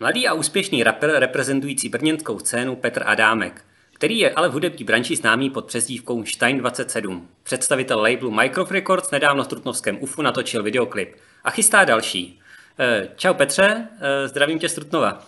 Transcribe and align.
Mladý 0.00 0.28
a 0.28 0.34
úspěšný 0.34 0.82
rapper 0.82 1.10
reprezentující 1.10 1.88
brněnskou 1.88 2.38
scénu 2.38 2.76
Petr 2.76 3.02
Adámek, 3.06 3.64
který 3.94 4.18
je 4.18 4.30
ale 4.30 4.48
v 4.48 4.52
hudební 4.52 4.84
branži 4.84 5.16
známý 5.16 5.50
pod 5.50 5.66
přezdívkou 5.66 6.24
Stein 6.24 6.58
27. 6.58 7.28
Představitel 7.42 8.00
labelu 8.00 8.30
Microf 8.30 8.70
Records 8.70 9.10
nedávno 9.10 9.44
v 9.44 9.48
Trutnovském 9.48 9.98
UFU 10.00 10.22
natočil 10.22 10.62
videoklip 10.62 11.16
a 11.44 11.50
chystá 11.50 11.84
další. 11.84 12.40
Eh, 12.78 13.08
čau 13.16 13.34
Petře, 13.34 13.88
eh, 14.00 14.28
zdravím 14.28 14.58
tě 14.58 14.68
z 14.68 14.74
Trutnova. 14.74 15.26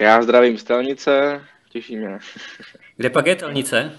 Já 0.00 0.22
zdravím 0.22 0.58
z 0.58 0.64
Telnice, 0.64 1.44
těší 1.68 1.96
mě. 1.96 2.18
Kde 2.96 3.10
pak 3.10 3.26
je 3.26 3.36
Telnice? 3.36 3.98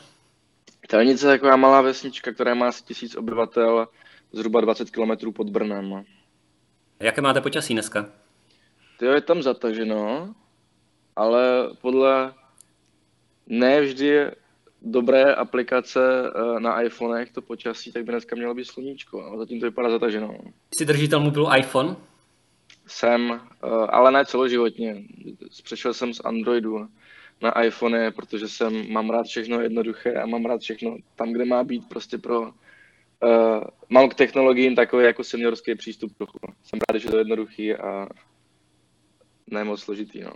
Telnice 0.87 1.25
je 1.25 1.31
taková 1.31 1.55
malá 1.55 1.81
vesnička, 1.81 2.31
která 2.31 2.53
má 2.53 2.67
asi 2.67 2.83
tisíc 2.83 3.15
obyvatel, 3.15 3.87
zhruba 4.31 4.61
20 4.61 4.89
km 4.89 5.33
pod 5.33 5.49
Brnem. 5.49 6.03
Jaké 6.99 7.21
máte 7.21 7.41
počasí 7.41 7.73
dneska? 7.73 8.20
Ty 9.01 9.07
je 9.07 9.21
tam 9.21 9.41
zataženo, 9.41 10.33
ale 11.15 11.69
podle 11.81 12.33
ne 13.47 13.81
vždy 13.81 14.31
dobré 14.81 15.35
aplikace 15.35 15.99
eh, 15.99 16.59
na 16.59 16.81
iPhonech 16.81 17.31
to 17.31 17.41
počasí, 17.41 17.91
tak 17.91 18.03
by 18.03 18.11
dneska 18.11 18.35
mělo 18.35 18.53
být 18.53 18.65
sluníčko, 18.65 19.25
ale 19.25 19.37
zatím 19.37 19.59
to 19.59 19.65
vypadá 19.65 19.89
zataženo. 19.89 20.37
Jsi 20.75 20.85
držitel 20.85 21.19
mobilu 21.19 21.55
iPhone? 21.57 21.95
Jsem, 22.87 23.31
eh, 23.31 23.67
ale 23.89 24.11
ne 24.11 24.25
celoživotně. 24.25 25.03
Přešel 25.63 25.93
jsem 25.93 26.13
z 26.13 26.19
Androidu 26.19 26.87
na 27.41 27.61
iPhone, 27.61 28.11
protože 28.11 28.47
jsem, 28.47 28.91
mám 28.91 29.09
rád 29.09 29.25
všechno 29.25 29.61
jednoduché 29.61 30.13
a 30.13 30.25
mám 30.25 30.45
rád 30.45 30.61
všechno 30.61 30.97
tam, 31.15 31.33
kde 31.33 31.45
má 31.45 31.63
být 31.63 31.89
prostě 31.89 32.17
pro 32.17 32.41
uh, 32.41 32.49
mám 33.89 34.09
k 34.09 34.15
technologiím 34.15 34.75
takový 34.75 35.05
jako 35.05 35.23
seniorský 35.23 35.75
přístup 35.75 36.11
trochu. 36.17 36.39
Jsem 36.63 36.79
rád, 36.89 36.97
že 36.97 37.09
to 37.09 37.15
je 37.15 37.21
jednoduchý 37.21 37.75
a 37.75 38.07
ne 39.51 39.63
moc 39.63 39.81
složitý, 39.81 40.21
no. 40.21 40.33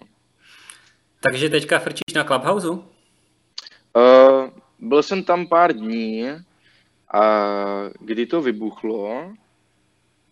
Takže 1.20 1.50
teďka 1.50 1.80
frčíš 1.80 2.14
na 2.16 2.24
Clubhouse? 2.24 2.70
Uh, 2.70 2.82
byl 4.80 5.04
jsem 5.04 5.24
tam 5.24 5.48
pár 5.48 5.74
dní, 5.74 6.26
a 7.14 7.22
kdy 8.00 8.26
to 8.26 8.42
vybuchlo 8.42 9.34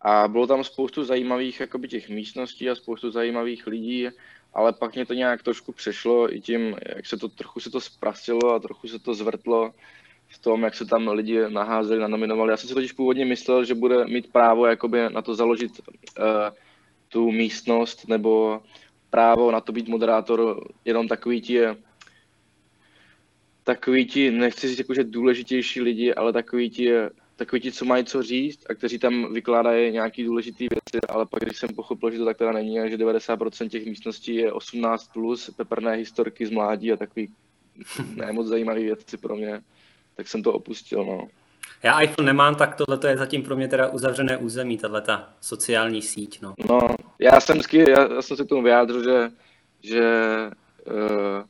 a 0.01 0.27
bylo 0.27 0.47
tam 0.47 0.63
spoustu 0.63 1.03
zajímavých 1.03 1.59
jakoby 1.59 1.87
těch 1.87 2.09
místností 2.09 2.69
a 2.69 2.75
spoustu 2.75 3.11
zajímavých 3.11 3.67
lidí, 3.67 4.07
ale 4.53 4.73
pak 4.73 4.95
mě 4.95 5.05
to 5.05 5.13
nějak 5.13 5.43
trošku 5.43 5.71
přešlo 5.71 6.35
i 6.35 6.41
tím, 6.41 6.75
jak 6.95 7.05
se 7.05 7.17
to 7.17 7.29
trochu 7.29 7.59
se 7.59 7.69
to 7.69 7.81
zprastilo 7.81 8.53
a 8.53 8.59
trochu 8.59 8.87
se 8.87 8.99
to 8.99 9.13
zvrtlo 9.13 9.71
v 10.27 10.37
tom, 10.37 10.63
jak 10.63 10.75
se 10.75 10.85
tam 10.85 11.07
lidi 11.07 11.39
naházeli, 11.49 11.99
nanominovali. 11.99 12.51
Já 12.51 12.57
jsem 12.57 12.69
si 12.69 12.75
totiž 12.75 12.91
původně 12.91 13.25
myslel, 13.25 13.65
že 13.65 13.75
bude 13.75 14.05
mít 14.05 14.31
právo 14.31 14.65
jakoby 14.65 15.09
na 15.09 15.21
to 15.21 15.35
založit 15.35 15.71
uh, 15.79 16.25
tu 17.13 17.31
místnost 17.31 18.07
nebo 18.07 18.61
právo 19.09 19.51
na 19.51 19.61
to 19.61 19.71
být 19.71 19.87
moderátor 19.87 20.69
jenom 20.85 21.07
takový 21.07 21.41
ti 21.41 21.59
takový 23.63 24.05
ti, 24.05 24.31
nechci 24.31 24.67
říct 24.67 24.77
jako, 24.77 24.93
že 24.93 25.03
důležitější 25.03 25.81
lidi, 25.81 26.13
ale 26.13 26.33
takový 26.33 26.69
ti, 26.69 26.91
takový 27.35 27.61
ti, 27.61 27.71
co 27.71 27.85
mají 27.85 28.05
co 28.05 28.23
říct 28.23 28.65
a 28.69 28.73
kteří 28.73 28.99
tam 28.99 29.33
vykládají 29.33 29.91
nějaký 29.91 30.23
důležité 30.23 30.59
věci, 30.59 31.07
ale 31.09 31.25
pak 31.25 31.43
když 31.43 31.57
jsem 31.57 31.69
pochopil, 31.69 32.11
že 32.11 32.17
to 32.17 32.25
tak 32.25 32.37
teda 32.37 32.51
není 32.51 32.79
a 32.79 32.89
že 32.89 32.97
90% 32.97 33.69
těch 33.69 33.85
místností 33.85 34.35
je 34.35 34.51
18+, 34.51 34.97
plus, 35.13 35.49
peprné 35.57 35.95
historky 35.95 36.45
z 36.45 36.49
mládí 36.49 36.91
a 36.91 36.97
takový 36.97 37.29
nemoc 38.15 38.47
zajímavé 38.47 38.79
věci 38.79 39.17
pro 39.17 39.35
mě, 39.35 39.61
tak 40.15 40.27
jsem 40.27 40.43
to 40.43 40.53
opustil, 40.53 41.05
no. 41.05 41.27
Já 41.83 42.01
iPhone 42.01 42.25
nemám, 42.25 42.55
tak 42.55 42.75
tohle 42.75 42.99
je 43.07 43.17
zatím 43.17 43.43
pro 43.43 43.55
mě 43.55 43.67
teda 43.67 43.87
uzavřené 43.87 44.37
území, 44.37 44.77
tahle 44.77 45.03
sociální 45.41 46.01
síť. 46.01 46.41
No, 46.41 46.53
no 46.69 46.79
já 47.19 47.39
jsem 47.39 47.55
vždycky, 47.55 47.89
já, 47.89 48.13
já 48.13 48.21
jsem 48.21 48.37
se 48.37 48.45
k 48.45 48.49
tomu 48.49 48.63
vyjádřil, 48.63 49.03
že, 49.03 49.31
že 49.81 50.03
uh, 50.87 51.43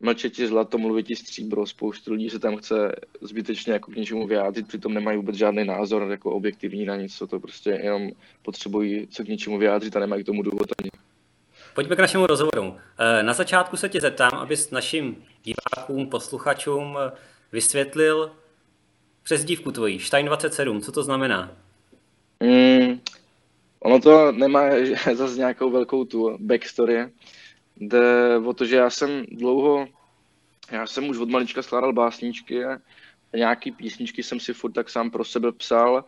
mlčet 0.00 0.32
ti 0.32 0.46
zlato, 0.46 0.78
mluvit 0.78 1.06
ti 1.06 1.16
stříbro, 1.16 1.66
spoustu 1.66 2.12
lidí 2.12 2.30
se 2.30 2.38
tam 2.38 2.56
chce 2.56 2.92
zbytečně 3.20 3.72
jako 3.72 3.90
k 3.90 3.96
něčemu 3.96 4.26
vyjádřit, 4.26 4.68
přitom 4.68 4.94
nemají 4.94 5.16
vůbec 5.16 5.36
žádný 5.36 5.64
názor 5.64 6.10
jako 6.10 6.32
objektivní 6.32 6.84
na 6.84 6.96
nic, 6.96 7.16
co 7.16 7.26
to 7.26 7.40
prostě 7.40 7.70
jenom 7.70 8.10
potřebují 8.42 9.08
se 9.10 9.24
k 9.24 9.28
něčemu 9.28 9.58
vyjádřit 9.58 9.96
a 9.96 10.00
nemají 10.00 10.22
k 10.22 10.26
tomu 10.26 10.42
důvod 10.42 10.68
ani. 10.78 10.90
Pojďme 11.74 11.96
k 11.96 12.00
našemu 12.00 12.26
rozhovoru. 12.26 12.76
Eh, 12.98 13.22
na 13.22 13.32
začátku 13.32 13.76
se 13.76 13.88
tě 13.88 14.00
zeptám, 14.00 14.34
abys 14.34 14.70
našim 14.70 15.24
divákům, 15.44 16.10
posluchačům 16.10 16.98
vysvětlil, 17.52 18.30
přezdívku 19.28 19.72
tvojí, 19.72 20.00
Stein 20.00 20.26
27, 20.26 20.80
co 20.80 20.92
to 20.92 21.02
znamená? 21.02 21.50
Mm, 22.40 23.00
ono 23.80 24.00
to 24.00 24.32
nemá 24.32 24.62
zase 25.14 25.36
nějakou 25.36 25.70
velkou 25.70 26.04
tu 26.04 26.36
backstory. 26.40 27.12
Jde 27.76 28.36
o 28.44 28.52
to, 28.52 28.64
že 28.64 28.76
já 28.76 28.90
jsem 28.90 29.24
dlouho, 29.32 29.86
já 30.70 30.86
jsem 30.86 31.08
už 31.08 31.18
od 31.18 31.28
malička 31.28 31.62
skládal 31.62 31.92
básničky 31.92 32.64
a 32.64 32.78
nějaký 33.36 33.72
písničky 33.72 34.22
jsem 34.22 34.40
si 34.40 34.52
furt 34.52 34.72
tak 34.72 34.90
sám 34.90 35.10
pro 35.10 35.24
sebe 35.24 35.52
psal. 35.52 36.04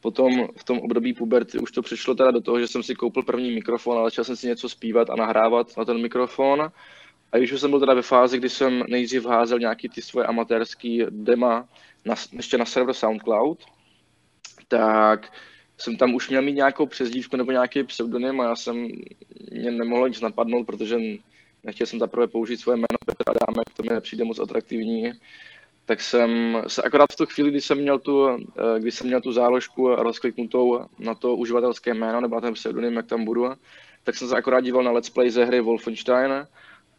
Potom 0.00 0.48
v 0.56 0.64
tom 0.64 0.78
období 0.78 1.12
puberty 1.14 1.58
už 1.58 1.72
to 1.72 1.82
přišlo 1.82 2.14
teda 2.14 2.30
do 2.30 2.40
toho, 2.40 2.60
že 2.60 2.68
jsem 2.68 2.82
si 2.82 2.94
koupil 2.94 3.22
první 3.22 3.54
mikrofon 3.54 3.98
a 3.98 4.04
začal 4.04 4.24
jsem 4.24 4.36
si 4.36 4.46
něco 4.46 4.68
zpívat 4.68 5.10
a 5.10 5.16
nahrávat 5.16 5.76
na 5.76 5.84
ten 5.84 6.02
mikrofon. 6.02 6.70
A 7.34 7.38
když 7.38 7.52
už 7.52 7.60
jsem 7.60 7.70
byl 7.70 7.80
teda 7.80 7.94
ve 7.94 8.02
fázi, 8.02 8.38
kdy 8.38 8.48
jsem 8.48 8.84
nejdřív 8.88 9.26
házel 9.26 9.58
nějaký 9.58 9.88
ty 9.88 10.02
svoje 10.02 10.26
amatérský 10.26 11.02
dema 11.10 11.68
na, 12.04 12.14
ještě 12.32 12.58
na 12.58 12.64
server 12.64 12.94
SoundCloud, 12.94 13.64
tak 14.68 15.32
jsem 15.78 15.96
tam 15.96 16.14
už 16.14 16.28
měl 16.28 16.42
mít 16.42 16.52
nějakou 16.52 16.86
přezdívku 16.86 17.36
nebo 17.36 17.52
nějaký 17.52 17.84
pseudonym 17.84 18.40
a 18.40 18.44
já 18.44 18.56
jsem 18.56 18.88
mě 19.52 19.70
nemohl 19.70 20.08
nic 20.08 20.20
napadnout, 20.20 20.64
protože 20.64 20.98
nechtěl 21.64 21.86
jsem 21.86 21.98
zaprvé 21.98 22.26
použít 22.26 22.56
svoje 22.56 22.76
jméno 22.76 22.98
Petr 23.06 23.24
Adámek, 23.26 23.70
to 23.76 23.82
mi 23.82 23.88
nepřijde 23.88 24.24
moc 24.24 24.38
atraktivní. 24.38 25.12
Tak 25.84 26.00
jsem 26.00 26.62
se 26.66 26.82
akorát 26.82 27.06
v 27.12 27.16
tu 27.16 27.26
chvíli, 27.26 27.50
kdy 27.50 27.60
jsem 27.60 27.78
měl 27.78 27.98
tu, 27.98 28.28
eh, 28.28 28.80
kdy 28.80 28.90
jsem 28.90 29.06
měl 29.06 29.20
tu 29.20 29.32
záložku 29.32 29.94
rozkliknutou 29.94 30.86
na 30.98 31.14
to 31.14 31.36
uživatelské 31.36 31.94
jméno 31.94 32.20
nebo 32.20 32.34
na 32.34 32.40
ten 32.40 32.54
pseudonym, 32.54 32.96
jak 32.96 33.06
tam 33.06 33.24
budu, 33.24 33.52
tak 34.04 34.14
jsem 34.14 34.28
se 34.28 34.36
akorát 34.36 34.60
díval 34.60 34.82
na 34.82 34.90
let's 34.90 35.10
play 35.10 35.30
ze 35.30 35.44
hry 35.44 35.60
Wolfenstein 35.60 36.46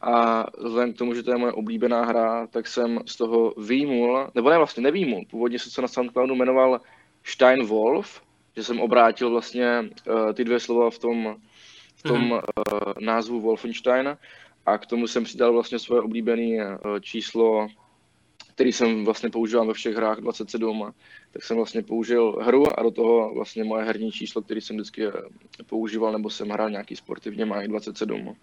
a 0.05 0.45
vzhledem 0.57 0.93
k 0.93 0.97
tomu, 0.97 1.13
že 1.13 1.23
to 1.23 1.31
je 1.31 1.37
moje 1.37 1.53
oblíbená 1.53 2.05
hra, 2.05 2.47
tak 2.47 2.67
jsem 2.67 2.99
z 3.05 3.15
toho 3.15 3.53
výjimul, 3.57 4.29
nebo 4.35 4.49
ne 4.49 4.57
vlastně 4.57 4.83
nevýjimul, 4.83 5.25
původně 5.29 5.59
se 5.59 5.71
to 5.75 5.81
na 5.81 5.87
SoundCloudu 5.87 6.35
jmenoval 6.35 6.81
Stein 7.23 7.65
Wolf, 7.65 8.21
že 8.55 8.63
jsem 8.63 8.79
obrátil 8.79 9.29
vlastně 9.29 9.89
uh, 10.07 10.33
ty 10.33 10.43
dvě 10.43 10.59
slova 10.59 10.89
v 10.89 10.99
tom, 10.99 11.35
v 11.95 12.03
tom 12.03 12.21
mm-hmm. 12.21 12.41
uh, 12.73 12.93
názvu 12.99 13.41
Wolfenstein 13.41 14.17
a 14.65 14.77
k 14.77 14.85
tomu 14.85 15.07
jsem 15.07 15.23
přidal 15.23 15.53
vlastně 15.53 15.79
svoje 15.79 16.01
oblíbené 16.01 16.67
uh, 16.67 16.99
číslo, 16.99 17.67
který 18.55 18.71
jsem 18.71 19.05
vlastně 19.05 19.29
používal 19.29 19.67
ve 19.67 19.73
všech 19.73 19.95
hrách 19.95 20.17
27, 20.17 20.93
tak 21.31 21.43
jsem 21.43 21.57
vlastně 21.57 21.83
použil 21.83 22.31
hru 22.41 22.79
a 22.79 22.83
do 22.83 22.91
toho 22.91 23.33
vlastně 23.33 23.63
moje 23.63 23.85
herní 23.85 24.11
číslo, 24.11 24.41
který 24.41 24.61
jsem 24.61 24.75
vždycky 24.75 25.03
používal, 25.65 26.11
nebo 26.11 26.29
jsem 26.29 26.49
hrál 26.49 26.69
nějaký 26.69 26.95
sportivně, 26.95 27.45
má 27.45 27.67
27. 27.67 28.35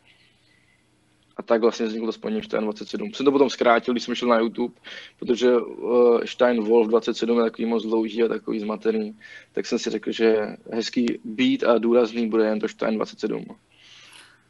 A 1.37 1.43
tak 1.43 1.61
vlastně 1.61 1.87
vznikl 1.87 2.07
to 2.07 2.13
spojení 2.13 2.43
Stein 2.43 2.65
27. 2.65 3.15
Jsem 3.15 3.27
to 3.27 3.33
potom 3.33 3.51
zkrátil, 3.51 3.95
když 3.95 4.05
jsem 4.05 4.15
šel 4.15 4.29
na 4.29 4.39
YouTube, 4.39 4.75
protože 5.19 5.57
uh, 5.57 6.21
Stein 6.25 6.63
Wolf 6.63 6.89
27 6.89 7.39
je 7.39 7.45
takový 7.45 7.67
moc 7.67 7.83
dlouhý 7.83 8.23
a 8.23 8.29
takový 8.29 8.61
zmatený, 8.61 9.19
tak 9.53 9.67
jsem 9.67 9.79
si 9.79 9.91
řekl, 9.91 10.13
že 10.13 10.47
hezký 10.73 11.07
beat 11.25 11.63
a 11.63 11.79
důrazný 11.79 12.29
bude 12.29 12.47
jen 12.47 12.61
to 12.61 12.69
Stein 12.69 12.97
27. 12.97 13.45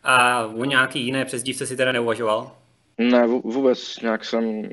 A 0.03 0.47
o 0.47 0.65
nějaký 0.65 1.04
jiné 1.04 1.25
přezdívce 1.25 1.66
si 1.66 1.76
teda 1.76 1.93
neuvažoval? 1.93 2.56
Ne, 2.99 3.26
vůbec 3.26 4.00
nějak 4.00 4.25
jsem... 4.25 4.44
Uh, 4.44 4.66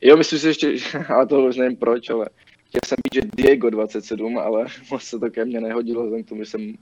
jo, 0.00 0.16
myslím 0.16 0.38
si 0.38 0.46
ještě, 0.46 0.76
ale 1.08 1.26
to 1.26 1.44
už 1.44 1.56
nevím 1.56 1.76
proč, 1.76 2.10
ale 2.10 2.28
chtěl 2.66 2.80
jsem 2.86 2.96
být, 3.04 3.22
že 3.22 3.30
Diego 3.36 3.70
27, 3.70 4.38
ale 4.38 4.66
moc 4.90 5.02
se 5.02 5.18
to 5.18 5.30
ke 5.30 5.44
mně 5.44 5.60
nehodilo, 5.60 6.02
vzhledem 6.02 6.24
k 6.24 6.28
tomu, 6.28 6.44
že 6.44 6.50
jsem 6.50 6.74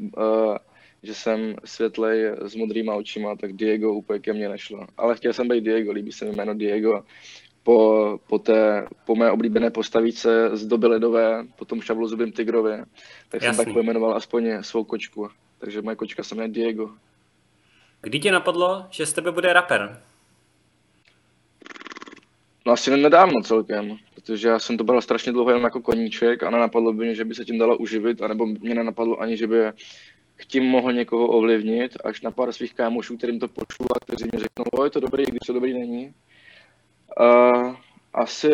uh, 0.00 0.56
že 1.02 1.14
jsem 1.14 1.54
světlej 1.64 2.24
s 2.42 2.54
modrýma 2.54 2.94
očima, 2.94 3.36
tak 3.36 3.52
Diego 3.52 3.94
úplně 3.94 4.18
ke 4.18 4.32
mně 4.32 4.48
nešlo. 4.48 4.86
Ale 4.96 5.16
chtěl 5.16 5.32
jsem 5.32 5.48
být 5.48 5.64
Diego, 5.64 5.92
líbí 5.92 6.12
se 6.12 6.24
mi 6.24 6.32
jméno 6.32 6.54
Diego. 6.54 7.04
Po, 7.62 8.18
po, 8.26 8.38
té, 8.38 8.86
po 9.04 9.16
mé 9.16 9.30
oblíbené 9.30 9.70
postavíce 9.70 10.50
z 10.52 10.66
doby 10.66 10.86
ledové, 10.86 11.46
po 11.56 11.64
tom 11.64 11.80
šavlozubým 11.80 12.32
tigrovi, 12.32 12.78
tak 13.28 13.42
Jasný. 13.42 13.56
jsem 13.56 13.64
tak 13.64 13.74
pojmenoval 13.74 14.16
aspoň 14.16 14.62
svou 14.62 14.84
kočku. 14.84 15.28
Takže 15.58 15.82
moje 15.82 15.96
kočka 15.96 16.22
se 16.22 16.34
jmenuje 16.34 16.52
Diego. 16.52 16.90
Kdy 18.00 18.20
tě 18.20 18.32
napadlo, 18.32 18.86
že 18.90 19.06
z 19.06 19.12
tebe 19.12 19.32
bude 19.32 19.52
rapper? 19.52 20.02
No 22.66 22.72
asi 22.72 22.96
nedávno 22.96 23.42
celkem, 23.42 23.96
protože 24.14 24.48
já 24.48 24.58
jsem 24.58 24.76
to 24.76 24.84
bral 24.84 25.00
strašně 25.00 25.32
dlouho 25.32 25.50
jenom 25.50 25.64
jako 25.64 25.80
koníček 25.80 26.42
a 26.42 26.50
nenapadlo 26.50 26.92
by 26.92 27.04
mě, 27.04 27.14
že 27.14 27.24
by 27.24 27.34
se 27.34 27.44
tím 27.44 27.58
dalo 27.58 27.78
uživit, 27.78 28.22
anebo 28.22 28.46
mě 28.46 28.74
nenapadlo 28.74 29.20
ani, 29.20 29.36
že 29.36 29.46
by 29.46 29.56
tím 30.46 30.64
mohl 30.64 30.92
někoho 30.92 31.26
ovlivnit, 31.26 31.96
až 32.04 32.20
na 32.20 32.30
pár 32.30 32.52
svých 32.52 32.74
kámošů, 32.74 33.16
kterým 33.16 33.40
to 33.40 33.48
pošlu 33.48 33.86
a 33.96 34.00
kteří 34.00 34.24
mi 34.24 34.38
řeknou, 34.38 34.64
o, 34.72 34.84
je 34.84 34.90
to 34.90 35.00
dobrý, 35.00 35.24
když 35.24 35.40
to 35.46 35.52
dobrý 35.52 35.78
není. 35.78 36.14
Uh, 37.20 37.76
asi, 38.14 38.50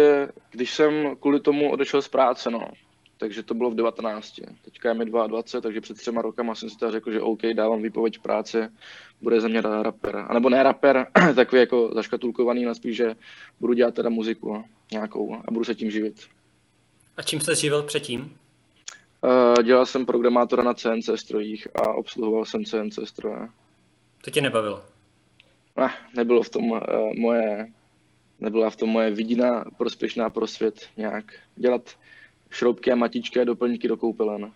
když 0.50 0.74
jsem 0.74 1.16
kvůli 1.20 1.40
tomu 1.40 1.70
odešel 1.70 2.02
z 2.02 2.08
práce, 2.08 2.50
no. 2.50 2.68
takže 3.16 3.42
to 3.42 3.54
bylo 3.54 3.70
v 3.70 3.74
19. 3.74 4.40
Teďka 4.64 4.88
je 4.88 4.94
mi 4.94 5.04
22, 5.04 5.60
takže 5.60 5.80
před 5.80 5.96
třema 5.96 6.22
rokama 6.22 6.54
jsem 6.54 6.70
si 6.70 6.76
teda 6.76 6.92
řekl, 6.92 7.12
že 7.12 7.20
OK, 7.20 7.42
dávám 7.54 7.82
výpověď 7.82 8.18
práce, 8.18 8.72
bude 9.20 9.40
ze 9.40 9.48
mě 9.48 9.60
rapper. 9.60 10.16
A 10.28 10.34
nebo 10.34 10.50
ne 10.50 10.62
rapper, 10.62 11.06
takový 11.34 11.60
jako 11.60 11.90
zaškatulkovaný, 11.94 12.64
na 12.64 12.74
spíš, 12.74 12.96
že 12.96 13.14
budu 13.60 13.72
dělat 13.72 13.94
teda 13.94 14.08
muziku 14.08 14.64
nějakou 14.92 15.34
a 15.34 15.50
budu 15.50 15.64
se 15.64 15.74
tím 15.74 15.90
živit. 15.90 16.14
A 17.16 17.22
čím 17.22 17.40
jsi 17.40 17.54
živil 17.54 17.82
předtím? 17.82 18.38
Uh, 19.26 19.62
dělal 19.62 19.86
jsem 19.86 20.06
programátora 20.06 20.62
na 20.62 20.74
CNC 20.74 21.10
strojích 21.14 21.68
a 21.74 21.92
obsluhoval 21.92 22.44
jsem 22.44 22.64
CNC 22.64 22.98
stroje. 23.04 23.48
To 24.24 24.30
tě 24.30 24.40
nebavilo? 24.40 24.84
Ne, 25.76 25.94
nebylo 26.16 26.42
v 26.42 26.48
tom 26.48 26.70
uh, 26.70 26.78
moje, 27.18 27.72
nebyla 28.40 28.70
v 28.70 28.76
tom 28.76 28.88
moje 28.88 29.10
vidina 29.10 29.64
prospěšná 29.76 30.30
pro 30.30 30.46
svět 30.46 30.88
nějak 30.96 31.24
dělat 31.56 31.90
šroubky 32.50 32.92
a 32.92 32.94
matičky 32.94 33.40
a 33.40 33.44
doplňky 33.44 33.88
do 33.88 33.96
koupelen. 33.96 34.52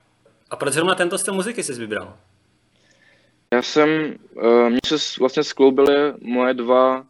A 0.51 0.57
proč 0.57 0.75
zrovna 0.75 0.95
tento 0.95 1.19
styl 1.19 1.35
muziky 1.35 1.63
jsi 1.63 1.75
vybral? 1.75 2.17
Já 3.55 3.63
jsem, 3.63 4.15
uh, 4.35 4.69
mně 4.69 4.81
se 4.87 4.97
vlastně 5.21 5.45
skloubily 5.45 6.13
moje 6.21 6.55
dva 6.55 7.07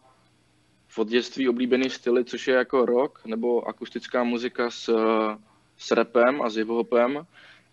v 0.87 1.05
dětství 1.05 1.49
oblíbený 1.49 1.89
styly, 1.89 2.25
což 2.25 2.47
je 2.47 2.55
jako 2.55 2.85
rock 2.85 3.25
nebo 3.25 3.67
akustická 3.67 4.23
muzika 4.23 4.71
s, 4.71 4.95
s 5.77 5.91
rapem 5.91 6.41
a 6.41 6.49
s 6.49 6.55
hiphopem. 6.55 7.25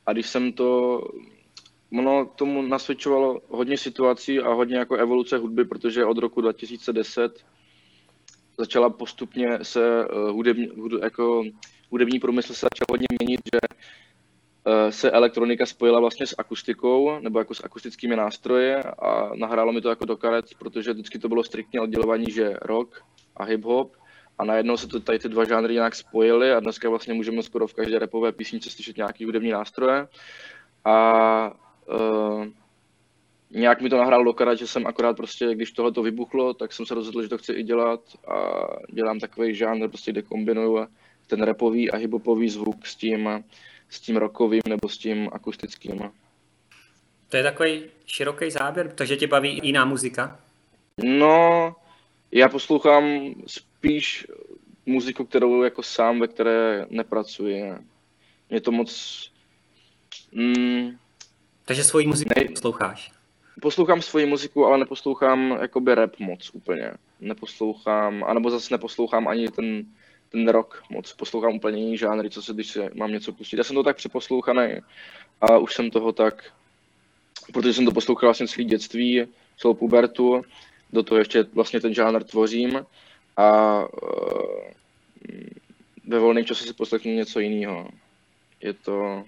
A 0.08 0.12
když 0.12 0.28
jsem 0.28 0.52
to, 0.52 1.00
ono 1.92 2.26
tomu 2.36 2.62
nasvědčovalo 2.62 3.40
hodně 3.48 3.78
situací 3.78 4.40
a 4.40 4.52
hodně 4.52 4.76
jako 4.76 4.96
evoluce 4.96 5.38
hudby, 5.38 5.64
protože 5.64 6.04
od 6.04 6.18
roku 6.18 6.40
2010 6.40 7.44
začala 8.58 8.90
postupně 8.90 9.58
se 9.62 10.06
uh, 10.06 10.30
hudební, 10.30 10.68
hud, 10.68 10.92
jako 11.02 11.44
hudební 11.90 12.20
průmysl 12.20 12.54
se 12.54 12.66
začal 12.66 12.86
hodně 12.90 13.06
měnit, 13.20 13.40
že 13.54 13.60
uh, 13.68 14.90
se 14.90 15.10
elektronika 15.10 15.66
spojila 15.66 16.00
vlastně 16.00 16.26
s 16.26 16.34
akustikou 16.38 17.20
nebo 17.20 17.38
jako 17.38 17.54
s 17.54 17.64
akustickými 17.64 18.16
nástroji 18.16 18.74
a 18.74 19.30
nahrálo 19.34 19.72
mi 19.72 19.80
to 19.80 19.88
jako 19.88 20.04
do 20.04 20.16
karet, 20.16 20.44
protože 20.58 20.92
vždycky 20.92 21.18
to 21.18 21.28
bylo 21.28 21.44
striktně 21.44 21.80
oddělování, 21.80 22.26
že 22.30 22.56
rock 22.62 23.02
a 23.36 23.46
hip-hop 23.46 23.90
a 24.38 24.44
najednou 24.44 24.76
se 24.76 24.88
to 24.88 25.00
tady 25.00 25.18
ty 25.18 25.28
dva 25.28 25.44
žánry 25.44 25.74
nějak 25.74 25.94
spojily 25.94 26.52
a 26.52 26.60
dneska 26.60 26.88
vlastně 26.88 27.14
můžeme 27.14 27.42
skoro 27.42 27.66
v 27.66 27.74
každé 27.74 27.98
repové 27.98 28.32
písničce 28.32 28.70
slyšet 28.70 28.96
nějaký 28.96 29.24
hudební 29.24 29.50
nástroje. 29.50 30.08
A 30.84 31.52
uh, 31.86 32.46
nějak 33.50 33.80
mi 33.80 33.90
to 33.90 33.96
nahrálo 33.96 34.24
do 34.24 34.32
karat, 34.32 34.58
že 34.58 34.66
jsem 34.66 34.86
akorát 34.86 35.16
prostě, 35.16 35.54
když 35.54 35.72
tohle 35.72 35.92
to 35.92 36.02
vybuchlo, 36.02 36.54
tak 36.54 36.72
jsem 36.72 36.86
se 36.86 36.94
rozhodl, 36.94 37.22
že 37.22 37.28
to 37.28 37.38
chci 37.38 37.52
i 37.52 37.62
dělat 37.62 38.00
a 38.28 38.66
dělám 38.92 39.18
takový 39.18 39.54
žánr, 39.54 39.88
prostě, 39.88 40.12
kde 40.12 40.22
kombinuju 40.22 40.86
ten 41.26 41.42
repový 41.42 41.90
a 41.90 41.96
hiphopový 41.96 42.48
zvuk 42.48 42.86
s 42.86 42.96
tím, 42.96 43.44
s 43.88 44.00
tím 44.00 44.16
rockovým 44.16 44.62
nebo 44.68 44.88
s 44.88 44.98
tím 44.98 45.28
akustickým. 45.32 46.10
To 47.28 47.36
je 47.36 47.42
takový 47.42 47.82
široký 48.06 48.50
záběr, 48.50 48.92
takže 48.94 49.16
tě 49.16 49.26
baví 49.26 49.60
jiná 49.62 49.84
muzika? 49.84 50.40
No, 51.04 51.74
já 52.32 52.48
poslouchám 52.48 53.34
spíš 53.78 54.26
muziku, 54.86 55.24
kterou 55.24 55.62
jako 55.62 55.82
sám, 55.82 56.20
ve 56.20 56.28
které 56.28 56.86
nepracuji. 56.90 57.72
Je 58.50 58.60
to 58.60 58.72
moc... 58.72 58.90
Mm, 60.32 60.98
Takže 61.64 61.84
svoji 61.84 62.06
muziku 62.06 62.32
ne... 62.36 62.44
posloucháš? 62.44 63.12
Poslouchám 63.60 64.02
svoji 64.02 64.26
muziku, 64.26 64.66
ale 64.66 64.78
neposlouchám 64.78 65.58
jakoby 65.60 65.94
rap 65.94 66.18
moc 66.18 66.50
úplně. 66.54 66.92
Neposlouchám, 67.20 68.24
anebo 68.24 68.50
zase 68.50 68.74
neposlouchám 68.74 69.28
ani 69.28 69.48
ten, 69.48 69.84
ten 70.28 70.48
rock 70.48 70.82
moc. 70.90 71.12
Poslouchám 71.12 71.54
úplně 71.54 71.78
jiný 71.82 71.98
žánry, 71.98 72.30
co 72.30 72.42
se, 72.42 72.52
když 72.52 72.66
si 72.66 72.80
mám 72.94 73.12
něco 73.12 73.32
pustit. 73.32 73.56
Já 73.56 73.64
jsem 73.64 73.76
to 73.76 73.82
tak 73.82 73.96
přeposlouchaný 73.96 74.74
a 75.40 75.58
už 75.58 75.74
jsem 75.74 75.90
toho 75.90 76.12
tak, 76.12 76.52
protože 77.52 77.74
jsem 77.74 77.84
to 77.84 77.92
poslouchal 77.92 78.28
vlastně 78.28 78.48
celý 78.48 78.64
dětství, 78.64 79.26
celou 79.56 79.74
pubertu, 79.74 80.42
do 80.92 81.02
toho 81.02 81.18
ještě 81.18 81.42
vlastně 81.42 81.80
ten 81.80 81.94
žánr 81.94 82.24
tvořím 82.24 82.80
a 83.38 83.78
uh, 83.80 84.70
ve 86.06 86.18
volném 86.18 86.44
čase 86.44 86.64
si 86.64 86.72
poslechnu 86.72 87.12
něco 87.12 87.40
jiného. 87.40 87.88
Je 88.60 88.72
to, 88.72 89.24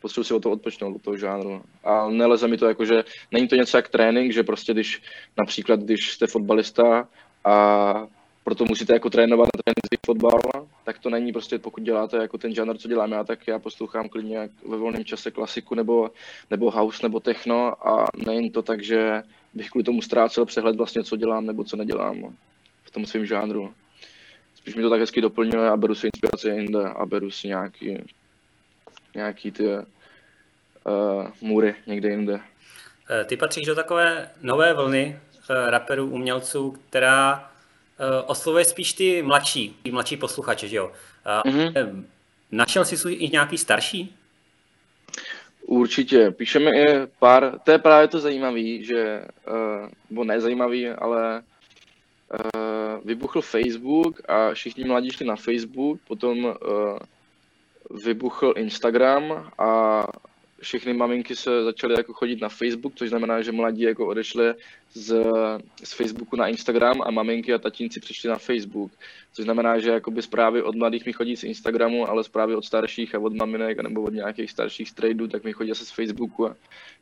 potřebuji 0.00 0.24
si 0.24 0.34
o 0.34 0.40
to 0.40 0.50
odpočnout, 0.50 0.92
do 0.92 0.98
toho 0.98 1.16
žánru. 1.16 1.62
A 1.84 2.08
neleze 2.10 2.48
mi 2.48 2.56
to 2.56 2.66
jako, 2.66 2.84
že 2.84 3.04
není 3.32 3.48
to 3.48 3.56
něco 3.56 3.78
jak 3.78 3.88
trénink, 3.88 4.32
že 4.32 4.42
prostě 4.42 4.72
když 4.72 5.02
například, 5.38 5.80
když 5.80 6.12
jste 6.12 6.26
fotbalista 6.26 7.08
a 7.44 8.06
proto 8.44 8.64
musíte 8.64 8.92
jako 8.92 9.10
trénovat 9.10 9.46
na 9.46 9.62
tréninkový 9.64 9.98
fotbal, 10.06 10.66
tak 10.84 10.98
to 10.98 11.10
není 11.10 11.32
prostě, 11.32 11.58
pokud 11.58 11.82
děláte 11.82 12.16
jako 12.16 12.38
ten 12.38 12.54
žánr, 12.54 12.76
co 12.76 12.88
dělám 12.88 13.12
já, 13.12 13.24
tak 13.24 13.46
já 13.48 13.58
poslouchám 13.58 14.08
klidně 14.08 14.48
ve 14.68 14.76
volném 14.76 15.04
čase 15.04 15.30
klasiku 15.30 15.74
nebo, 15.74 16.10
nebo 16.50 16.70
house 16.70 17.02
nebo 17.02 17.20
techno 17.20 17.88
a 17.88 18.06
není 18.26 18.50
to 18.50 18.62
tak, 18.62 18.82
že 18.82 19.22
bych 19.54 19.70
kvůli 19.70 19.84
tomu 19.84 20.02
ztrácel 20.02 20.44
přehled 20.44 20.76
vlastně, 20.76 21.04
co 21.04 21.16
dělám 21.16 21.46
nebo 21.46 21.64
co 21.64 21.76
nedělám 21.76 22.36
tom 22.96 23.06
svém 23.06 23.26
žánru. 23.26 23.74
Spíš 24.54 24.74
mi 24.74 24.82
to 24.82 24.90
tak 24.90 25.00
hezky 25.00 25.20
doplňuje 25.20 25.68
a 25.68 25.76
beru 25.76 25.94
si 25.94 26.06
inspirace 26.06 26.48
jinde 26.48 26.84
a 26.84 27.06
beru 27.06 27.30
si 27.30 27.48
nějaký, 27.48 27.98
nějaký 29.14 29.52
ty 29.52 29.64
uh, 29.68 29.82
můry 31.40 31.74
někde 31.86 32.08
jinde. 32.08 32.40
Eh, 33.10 33.24
ty 33.24 33.36
patříš 33.36 33.66
do 33.66 33.74
takové 33.74 34.30
nové 34.42 34.74
vlny 34.74 35.20
uh, 35.50 35.56
raperů, 35.70 36.06
umělců, 36.06 36.70
která 36.70 37.36
uh, 37.36 38.06
oslovuje 38.26 38.64
spíš 38.64 38.92
ty 38.92 39.22
mladší, 39.22 39.76
ty 39.82 39.92
mladší 39.92 40.16
posluchače, 40.16 40.68
že 40.68 40.76
jo? 40.76 40.86
Uh, 40.86 41.52
mm-hmm. 41.52 42.04
Našel 42.50 42.84
jsi 42.84 43.12
i 43.12 43.30
nějaký 43.30 43.58
starší? 43.58 44.16
Určitě, 45.66 46.30
píšeme 46.30 46.70
i 46.70 47.06
pár, 47.18 47.58
to 47.64 47.70
je 47.70 47.78
právě 47.78 48.08
to 48.08 48.20
zajímavé, 48.20 48.82
že, 48.82 49.24
uh, 49.48 49.88
nebo 50.10 50.24
nezajímavý, 50.24 50.88
ale 50.88 51.42
vybuchl 53.04 53.42
Facebook 53.42 54.20
a 54.28 54.54
všichni 54.54 54.84
mladí 54.84 55.10
šli 55.10 55.26
na 55.26 55.36
Facebook, 55.36 56.00
potom 56.08 56.44
uh, 56.44 56.54
vybuchl 58.04 58.54
Instagram 58.56 59.50
a 59.58 60.02
všechny 60.60 60.92
maminky 60.92 61.36
se 61.36 61.64
začaly 61.64 61.94
jako 61.94 62.12
chodit 62.12 62.40
na 62.40 62.48
Facebook, 62.48 62.92
což 62.94 63.08
znamená, 63.08 63.42
že 63.42 63.52
mladí 63.52 63.82
jako 63.82 64.06
odešli 64.06 64.54
z, 64.92 65.24
z 65.84 65.92
Facebooku 65.92 66.36
na 66.36 66.48
Instagram 66.48 67.02
a 67.02 67.10
maminky 67.10 67.54
a 67.54 67.58
tatínci 67.58 68.00
přišli 68.00 68.28
na 68.28 68.38
Facebook. 68.38 68.92
Což 69.32 69.44
znamená, 69.44 69.78
že 69.78 69.90
jakoby 69.90 70.22
zprávy 70.22 70.62
od 70.62 70.76
mladých 70.76 71.06
mi 71.06 71.12
chodí 71.12 71.36
z 71.36 71.44
Instagramu, 71.44 72.10
ale 72.10 72.24
zprávy 72.24 72.54
od 72.54 72.64
starších 72.64 73.14
a 73.14 73.18
od 73.18 73.34
maminek 73.34 73.80
nebo 73.80 74.02
od 74.02 74.12
nějakých 74.12 74.50
starších 74.50 74.88
strejdů, 74.88 75.28
tak 75.28 75.44
mi 75.44 75.52
chodí 75.52 75.68
zase 75.68 75.84
z 75.84 75.90
Facebooku. 75.90 76.46
A, 76.46 76.56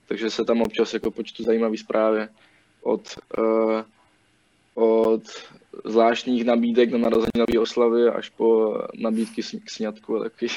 takže 0.08 0.30
se 0.30 0.44
tam 0.44 0.62
občas 0.62 0.94
jako 0.94 1.10
počtu 1.10 1.42
zajímavé 1.42 1.76
zprávy 1.76 2.28
od, 2.82 3.18
uh, 3.38 3.82
od 4.74 5.22
zvláštních 5.84 6.44
nabídek 6.44 6.90
na 6.90 6.98
narozeninové 6.98 7.60
oslavy 7.60 8.08
až 8.08 8.28
po 8.28 8.78
nabídky 8.94 9.42
k 9.42 9.70
sňatku 9.70 10.18
takový. 10.18 10.50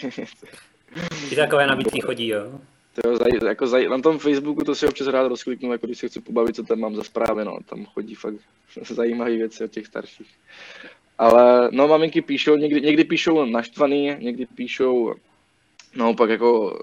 I 1.32 1.36
takové 1.36 1.68
nabídky 1.68 2.02
chodí, 2.02 2.28
jo? 2.28 2.60
To 3.04 3.18
zaj, 3.18 3.32
jako 3.46 3.68
zaj, 3.68 3.88
na 3.88 4.02
tom 4.02 4.20
Facebooku 4.20 4.64
to 4.64 4.76
si 4.76 4.88
občas 4.88 5.08
rád 5.08 5.28
rozkliknu, 5.28 5.72
jako 5.72 5.86
když 5.86 5.98
se 5.98 6.08
chci 6.08 6.22
pobavit, 6.22 6.56
co 6.56 6.64
tam 6.64 6.80
mám 6.80 6.96
za 6.96 7.04
zprávy, 7.04 7.46
no. 7.46 7.58
Tam 7.70 7.86
chodí 7.86 8.16
fakt 8.16 8.36
zajímavé 8.90 9.32
věci 9.32 9.64
od 9.64 9.72
těch 9.72 9.88
starších. 9.88 10.28
Ale 11.18 11.70
no, 11.72 11.88
maminky 11.88 12.22
píšou, 12.22 12.56
někdy, 12.56 12.82
někdy 12.82 13.04
píšou 13.04 13.46
naštvaný, 13.46 14.16
někdy 14.20 14.46
píšou 14.46 15.14
naopak 15.96 16.30
jako, 16.30 16.80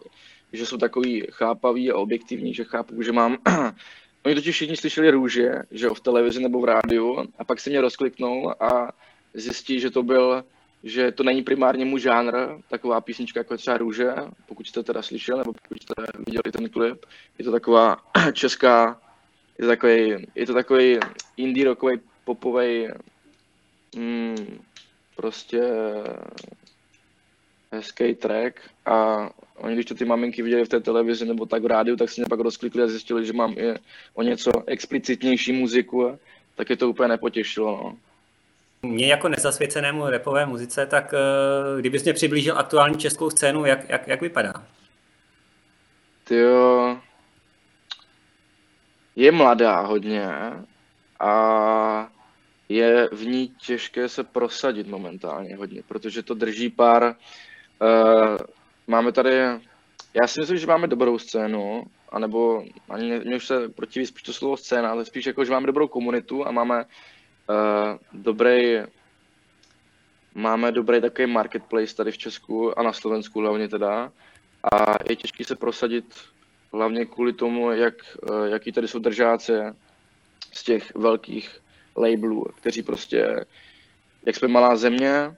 že 0.52 0.66
jsou 0.66 0.76
takový 0.76 1.26
chápaví 1.30 1.90
a 1.90 1.96
objektivní, 1.96 2.54
že 2.54 2.64
chápu, 2.64 3.02
že 3.02 3.12
mám 3.12 3.36
Oni 4.24 4.34
totiž 4.34 4.54
všichni 4.54 4.76
slyšeli 4.76 5.10
růže, 5.10 5.52
že 5.70 5.86
jo, 5.86 5.94
v 5.94 6.00
televizi 6.00 6.42
nebo 6.42 6.60
v 6.60 6.64
rádiu 6.64 7.24
a 7.38 7.44
pak 7.44 7.60
se 7.60 7.70
mě 7.70 7.80
rozkliknou 7.80 8.62
a 8.62 8.92
zjistí, 9.34 9.80
že 9.80 9.90
to 9.90 10.02
byl 10.02 10.44
že 10.84 11.12
to 11.12 11.22
není 11.22 11.42
primárně 11.42 11.84
můj 11.84 12.00
žánr, 12.00 12.34
taková 12.68 13.00
písnička 13.00 13.40
jako 13.40 13.56
třeba 13.56 13.78
Růže, 13.78 14.14
pokud 14.46 14.66
jste 14.66 14.82
teda 14.82 15.02
slyšeli, 15.02 15.38
nebo 15.38 15.52
pokud 15.52 15.82
jste 15.82 15.94
viděli 16.26 16.52
ten 16.52 16.70
klip. 16.70 17.06
Je 17.38 17.44
to 17.44 17.52
taková 17.52 17.96
česká, 18.32 19.00
je 19.58 19.62
to 19.62 19.68
takový, 19.68 20.26
je 20.34 20.46
to 20.46 20.54
takový 20.54 20.98
indie 21.36 21.66
rockový, 21.66 22.00
popový, 22.24 22.88
mm, 23.96 24.58
prostě 25.16 25.62
hezký 27.72 28.14
track 28.14 28.60
a 28.86 29.28
oni, 29.56 29.74
když 29.74 29.86
to 29.86 29.94
ty 29.94 30.04
maminky 30.04 30.42
viděli 30.42 30.64
v 30.64 30.68
té 30.68 30.80
televizi 30.80 31.26
nebo 31.26 31.46
tak 31.46 31.62
v 31.62 31.66
rádiu, 31.66 31.96
tak 31.96 32.10
si 32.10 32.20
mě 32.20 32.26
pak 32.28 32.40
rozklikli 32.40 32.82
a 32.82 32.86
zjistili, 32.86 33.26
že 33.26 33.32
mám 33.32 33.54
i 33.58 33.74
o 34.14 34.22
něco 34.22 34.50
explicitnější 34.66 35.52
muziku, 35.52 36.18
tak 36.54 36.70
je 36.70 36.76
to 36.76 36.90
úplně 36.90 37.08
nepotěšilo. 37.08 37.80
No. 37.82 37.96
Mě 38.90 39.06
jako 39.06 39.28
nezasvěcenému 39.28 40.06
repové 40.06 40.46
muzice, 40.46 40.86
tak 40.86 41.12
uh, 41.12 41.80
kdybys 41.80 42.04
mě 42.04 42.12
přiblížil 42.12 42.58
aktuální 42.58 42.98
českou 42.98 43.30
scénu, 43.30 43.64
jak, 43.64 43.88
jak, 43.88 44.08
jak 44.08 44.20
vypadá? 44.20 44.52
jo, 46.30 46.98
je 49.16 49.32
mladá 49.32 49.80
hodně 49.80 50.28
a 51.20 52.08
je 52.68 53.08
v 53.12 53.26
ní 53.26 53.48
těžké 53.48 54.08
se 54.08 54.24
prosadit 54.24 54.86
momentálně 54.86 55.56
hodně, 55.56 55.82
protože 55.88 56.22
to 56.22 56.34
drží 56.34 56.70
pár 56.70 57.02
uh, 57.04 58.23
máme 58.86 59.12
tady, 59.12 59.36
já 60.14 60.26
si 60.26 60.40
myslím, 60.40 60.58
že 60.58 60.66
máme 60.66 60.86
dobrou 60.86 61.18
scénu, 61.18 61.84
anebo 62.08 62.64
ani 62.90 63.18
mě 63.18 63.36
už 63.36 63.46
se 63.46 63.68
protiví 63.68 64.06
spíš 64.06 64.22
to 64.22 64.32
slovo 64.32 64.56
scéna, 64.56 64.90
ale 64.90 65.04
spíš 65.04 65.26
jako, 65.26 65.44
že 65.44 65.52
máme 65.52 65.66
dobrou 65.66 65.88
komunitu 65.88 66.46
a 66.46 66.50
máme 66.50 66.84
uh, 66.84 67.98
dobrý 68.12 68.82
máme 70.34 70.72
dobrý 70.72 71.00
takový 71.00 71.32
marketplace 71.32 71.94
tady 71.94 72.12
v 72.12 72.18
Česku 72.18 72.78
a 72.78 72.82
na 72.82 72.92
Slovensku 72.92 73.40
hlavně 73.40 73.68
teda. 73.68 74.12
A 74.74 74.94
je 75.10 75.16
těžké 75.16 75.44
se 75.44 75.56
prosadit 75.56 76.04
hlavně 76.72 77.06
kvůli 77.06 77.32
tomu, 77.32 77.70
jak, 77.70 77.94
uh, 78.22 78.44
jaký 78.44 78.72
tady 78.72 78.88
jsou 78.88 78.98
držáci 78.98 79.52
z 80.52 80.64
těch 80.64 80.94
velkých 80.94 81.60
labelů, 81.96 82.44
kteří 82.54 82.82
prostě, 82.82 83.44
jak 84.26 84.36
jsme 84.36 84.48
malá 84.48 84.76
země 84.76 85.36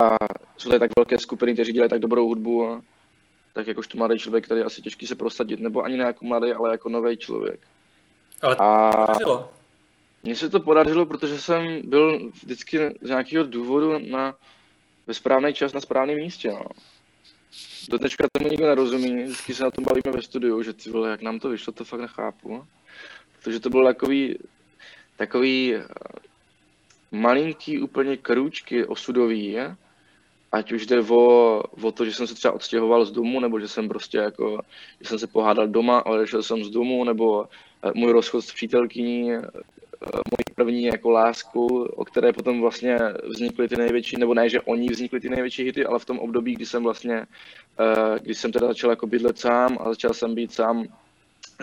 a 0.00 0.16
jsou 0.56 0.68
tady 0.68 0.80
tak 0.80 0.90
velké 0.96 1.18
skupiny, 1.18 1.54
kteří 1.54 1.72
dělají 1.72 1.90
tak 1.90 2.00
dobrou 2.00 2.26
hudbu, 2.26 2.82
tak 3.52 3.66
jakožto 3.66 3.98
mladý 3.98 4.18
člověk 4.18 4.48
tady 4.48 4.62
asi 4.62 4.82
těžký 4.82 5.06
se 5.06 5.14
prosadit, 5.14 5.60
nebo 5.60 5.82
ani 5.82 5.96
ne 5.96 6.04
jako 6.04 6.24
mladý, 6.24 6.52
ale 6.52 6.70
jako 6.70 6.88
nový 6.88 7.16
člověk. 7.16 7.60
Ale 8.42 8.56
to 8.56 8.62
a. 8.62 9.48
Mně 10.22 10.36
se 10.36 10.50
to 10.50 10.60
podařilo, 10.60 11.06
protože 11.06 11.40
jsem 11.40 11.90
byl 11.90 12.30
vždycky 12.42 12.78
z 13.00 13.08
nějakého 13.08 13.44
důvodu 13.44 13.98
na, 13.98 14.34
ve 15.06 15.14
správný 15.14 15.54
čas 15.54 15.72
na 15.72 15.80
správném 15.80 16.16
místě. 16.16 16.50
No. 16.50 16.64
Do 17.88 17.98
teďka 17.98 18.26
tomu 18.32 18.50
nikdo 18.50 18.66
nerozumí, 18.66 19.22
vždycky 19.22 19.54
se 19.54 19.64
na 19.64 19.70
tom 19.70 19.84
bavíme 19.84 20.16
ve 20.16 20.22
studiu, 20.22 20.62
že 20.62 20.72
ty 20.72 20.90
vole, 20.90 21.10
jak 21.10 21.22
nám 21.22 21.38
to 21.38 21.48
vyšlo, 21.48 21.72
to 21.72 21.84
fakt 21.84 22.00
nechápu. 22.00 22.66
Protože 23.38 23.60
to 23.60 23.70
bylo 23.70 23.84
takový, 23.84 24.38
takový 25.16 25.74
eh, 25.74 25.84
malinký 27.10 27.78
úplně 27.78 28.16
krůčky 28.16 28.84
osudový, 28.84 29.58
ať 30.52 30.72
už 30.72 30.86
jde 30.86 31.00
o, 31.00 31.62
o 31.82 31.92
to, 31.92 32.04
že 32.04 32.14
jsem 32.14 32.26
se 32.26 32.34
třeba 32.34 32.54
odstěhoval 32.54 33.04
z 33.04 33.12
domu, 33.12 33.40
nebo 33.40 33.60
že 33.60 33.68
jsem 33.68 33.88
prostě 33.88 34.18
jako, 34.18 34.60
že 35.00 35.08
jsem 35.08 35.18
se 35.18 35.26
pohádal 35.26 35.68
doma, 35.68 35.98
ale 35.98 36.26
šel 36.26 36.42
jsem 36.42 36.64
z 36.64 36.70
domu, 36.70 37.04
nebo 37.04 37.44
eh, 37.82 37.90
můj 37.94 38.12
rozchod 38.12 38.44
s 38.44 38.52
přítelkyní, 38.52 39.32
eh, 39.32 39.40
moji 40.02 40.54
první 40.54 40.84
jako 40.84 41.10
lásku, 41.10 41.84
o 41.84 42.04
které 42.04 42.32
potom 42.32 42.60
vlastně 42.60 42.98
vznikly 43.24 43.68
ty 43.68 43.76
největší, 43.76 44.16
nebo 44.16 44.34
ne, 44.34 44.48
že 44.48 44.60
oni 44.60 44.88
vznikly 44.88 45.20
ty 45.20 45.28
největší 45.28 45.64
hity, 45.64 45.84
ale 45.84 45.98
v 45.98 46.04
tom 46.04 46.18
období, 46.18 46.54
kdy 46.54 46.66
jsem 46.66 46.82
vlastně, 46.82 47.26
když 48.22 48.38
jsem 48.38 48.52
teda 48.52 48.66
začal 48.66 48.90
jako 48.90 49.06
bydlet 49.06 49.38
sám 49.38 49.78
a 49.80 49.88
začal 49.88 50.14
jsem 50.14 50.34
být 50.34 50.52
sám 50.52 50.86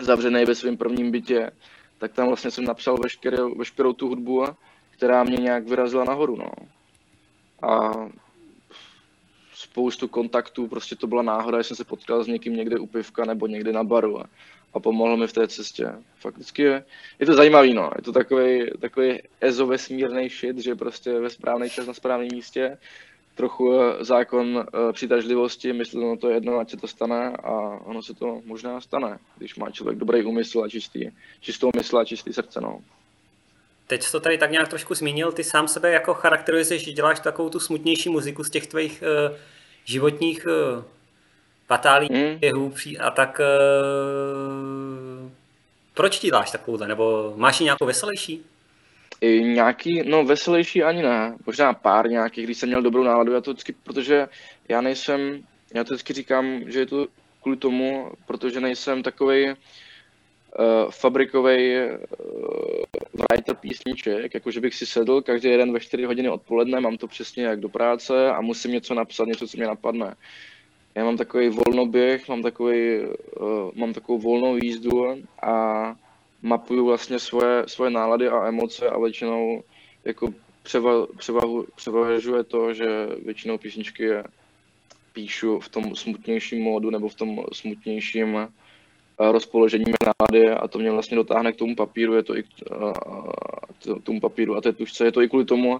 zavřený 0.00 0.44
ve 0.44 0.54
svém 0.54 0.76
prvním 0.76 1.10
bytě, 1.10 1.50
tak 1.98 2.12
tam 2.12 2.26
vlastně 2.26 2.50
jsem 2.50 2.64
napsal 2.64 2.96
veškerou, 2.96 3.54
veškerou 3.54 3.92
tu 3.92 4.08
hudbu, 4.08 4.44
která 4.90 5.24
mě 5.24 5.36
nějak 5.36 5.68
vyrazila 5.68 6.04
nahoru, 6.04 6.36
no. 6.36 6.50
A 7.62 7.92
spoustu 9.70 10.08
kontaktů, 10.08 10.66
prostě 10.66 10.96
to 10.96 11.06
byla 11.06 11.22
náhoda, 11.22 11.58
že 11.58 11.64
jsem 11.64 11.76
se 11.76 11.84
potkal 11.84 12.24
s 12.24 12.26
někým 12.26 12.56
někde 12.56 12.78
u 12.78 12.86
pivka 12.86 13.24
nebo 13.24 13.46
někde 13.46 13.72
na 13.72 13.84
baru 13.84 14.20
a, 14.20 14.24
a 14.74 14.80
pomohl 14.80 15.16
mi 15.16 15.26
v 15.26 15.32
té 15.32 15.48
cestě. 15.48 15.92
Fakticky 16.16 16.62
je, 16.62 16.84
je 17.18 17.26
to 17.26 17.34
zajímavý, 17.34 17.74
no. 17.74 17.90
Je 17.96 18.02
to 18.02 18.12
takový, 18.12 18.70
takový 18.80 19.18
ezo 19.40 19.66
vesmírný 19.66 20.28
shit, 20.28 20.58
že 20.58 20.74
prostě 20.74 21.12
ve 21.12 21.30
správný 21.30 21.70
čas 21.70 21.86
na 21.86 21.94
správném 21.94 22.28
místě 22.32 22.78
trochu 23.34 23.80
eh, 23.80 24.04
zákon 24.04 24.66
eh, 24.66 24.92
přitažlivosti, 24.92 25.72
myslím, 25.72 26.02
no 26.02 26.16
to 26.16 26.28
je 26.28 26.36
jedno, 26.36 26.58
ať 26.58 26.70
se 26.70 26.76
to 26.76 26.86
stane 26.86 27.36
a 27.36 27.52
ono 27.84 28.02
se 28.02 28.14
to 28.14 28.40
možná 28.44 28.80
stane, 28.80 29.18
když 29.38 29.56
má 29.56 29.70
člověk 29.70 29.98
dobrý 29.98 30.24
úmysl 30.24 30.62
a 30.62 30.68
čistý, 30.68 31.10
čistou 31.40 31.70
mysl 31.76 31.98
a 31.98 32.04
čistý 32.04 32.32
srdce, 32.32 32.60
no. 32.60 32.80
Teď 33.86 34.02
jsi 34.02 34.12
to 34.12 34.20
tady 34.20 34.38
tak 34.38 34.50
nějak 34.50 34.68
trošku 34.68 34.94
zmínil, 34.94 35.32
ty 35.32 35.44
sám 35.44 35.68
sebe 35.68 35.90
jako 35.90 36.14
charakterizuješ, 36.14 36.84
že 36.84 36.92
děláš 36.92 37.20
takovou 37.20 37.48
tu 37.48 37.60
smutnější 37.60 38.08
muziku 38.08 38.44
z 38.44 38.50
těch 38.50 38.66
tvých 38.66 39.02
uh, 39.02 39.36
životních 39.84 40.46
patálí, 41.66 42.08
hmm. 42.12 42.38
běhů 42.38 42.74
a 43.00 43.10
tak 43.10 43.40
uh, 43.40 45.30
proč 45.94 46.20
děláš 46.20 46.50
takovouhle, 46.50 46.88
nebo 46.88 47.32
máš 47.36 47.60
ji 47.60 47.64
nějakou 47.64 47.86
veselější? 47.86 48.42
I 49.20 49.42
nějaký, 49.42 50.02
no 50.08 50.24
veselější 50.24 50.82
ani 50.82 51.02
ne, 51.02 51.36
možná 51.46 51.72
pár 51.72 52.08
nějakých, 52.08 52.44
když 52.44 52.58
jsem 52.58 52.68
měl 52.68 52.82
dobrou 52.82 53.02
náladu, 53.02 53.32
já 53.32 53.40
to 53.40 53.50
vždycky, 53.50 53.74
protože 53.84 54.28
já 54.68 54.80
nejsem, 54.80 55.42
já 55.74 55.84
to 55.84 55.94
vždycky 55.94 56.12
říkám, 56.12 56.60
že 56.66 56.78
je 56.78 56.86
to 56.86 57.06
kvůli 57.42 57.56
tomu, 57.56 58.12
protože 58.26 58.60
nejsem 58.60 59.02
takový 59.02 59.54
uh, 60.58 60.90
fabrikový 60.90 61.76
uh, 61.76 61.96
writer 63.14 63.56
písniček, 63.56 64.34
jakože 64.34 64.60
bych 64.60 64.74
si 64.74 64.86
sedl 64.86 65.22
každý 65.22 65.48
jeden 65.48 65.72
ve 65.72 65.80
4 65.80 66.04
hodiny 66.04 66.28
odpoledne, 66.28 66.80
mám 66.80 66.96
to 66.96 67.06
přesně 67.06 67.44
jak 67.44 67.60
do 67.60 67.68
práce 67.68 68.30
a 68.30 68.40
musím 68.40 68.70
něco 68.70 68.94
napsat, 68.94 69.26
něco, 69.28 69.48
co 69.48 69.56
mě 69.56 69.66
napadne. 69.66 70.14
Já 70.94 71.04
mám 71.04 71.16
takový 71.16 71.48
volnoběh, 71.48 72.28
mám, 72.28 72.42
takový, 72.42 73.00
uh, 73.00 73.70
mám 73.74 73.92
takovou 73.92 74.18
volnou 74.18 74.56
jízdu 74.56 75.22
a 75.42 75.94
mapuju 76.42 76.86
vlastně 76.86 77.18
svoje, 77.18 77.64
svoje 77.66 77.90
nálady 77.90 78.28
a 78.28 78.48
emoce 78.48 78.90
a 78.90 78.98
většinou 78.98 79.62
jako 80.04 80.32
převa, 80.62 81.06
převahu, 81.06 81.66
převažuje 81.76 82.44
to, 82.44 82.74
že 82.74 82.86
většinou 83.24 83.58
písničky 83.58 84.10
píšu 85.12 85.60
v 85.60 85.68
tom 85.68 85.96
smutnějším 85.96 86.62
módu 86.62 86.90
nebo 86.90 87.08
v 87.08 87.14
tom 87.14 87.44
smutnějším 87.52 88.48
eh, 89.20 89.32
rozpoložení 89.32 89.84
nálady 90.06 90.50
a 90.50 90.68
to 90.68 90.78
mě 90.78 90.90
vlastně 90.90 91.16
dotáhne 91.16 91.52
k 91.52 91.56
tomu 91.56 91.76
papíru, 91.76 92.14
je 92.14 92.22
to 92.22 92.36
i 92.36 92.42
k 92.42 92.46
eh, 92.72 94.00
tomu 94.02 94.20
papíru 94.20 94.56
a 94.56 94.60
té 94.60 94.72
tušce, 94.72 95.04
je 95.04 95.12
to 95.12 95.22
i 95.22 95.28
kvůli 95.28 95.44
tomu, 95.44 95.78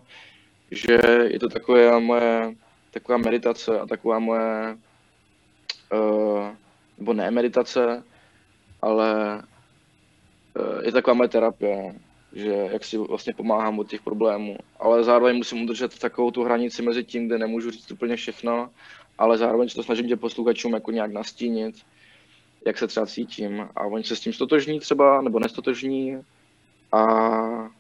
že 0.70 0.98
je 1.30 1.38
to 1.38 1.48
takové 1.48 2.00
moje, 2.00 2.54
taková 2.90 3.18
meditace 3.18 3.80
a 3.80 3.86
taková 3.86 4.18
moje, 4.18 4.78
uh, 5.92 6.48
nebo 6.98 7.12
ne 7.12 7.30
meditace, 7.30 8.04
ale 8.82 9.42
Eh, 10.56 10.86
je 10.86 10.92
taková 10.92 11.14
moje 11.14 11.28
terapie, 11.28 11.94
že 12.32 12.68
jak 12.72 12.84
si 12.84 12.98
vlastně 12.98 13.34
pomáhám 13.34 13.78
od 13.78 13.90
těch 13.90 14.02
problémů, 14.02 14.56
ale 14.78 15.04
zároveň 15.04 15.36
musím 15.36 15.62
udržet 15.62 15.98
takovou 15.98 16.30
tu 16.30 16.42
hranici 16.42 16.82
mezi 16.82 17.04
tím, 17.04 17.26
kde 17.26 17.38
nemůžu 17.38 17.70
říct 17.70 17.90
úplně 17.90 18.16
všechno, 18.16 18.70
ale 19.18 19.38
zároveň 19.38 19.68
se 19.68 19.74
to 19.74 19.82
snažím 19.82 20.08
tě 20.08 20.16
posluchačům 20.16 20.72
jako 20.72 20.90
nějak 20.90 21.12
nastínit, 21.12 21.74
jak 22.66 22.78
se 22.78 22.86
třeba 22.86 23.06
cítím. 23.06 23.68
A 23.76 23.86
oni 23.86 24.04
se 24.04 24.16
s 24.16 24.20
tím 24.20 24.32
stotožní 24.32 24.80
třeba, 24.80 25.22
nebo 25.22 25.38
nestotožní. 25.38 26.18
A 26.92 27.70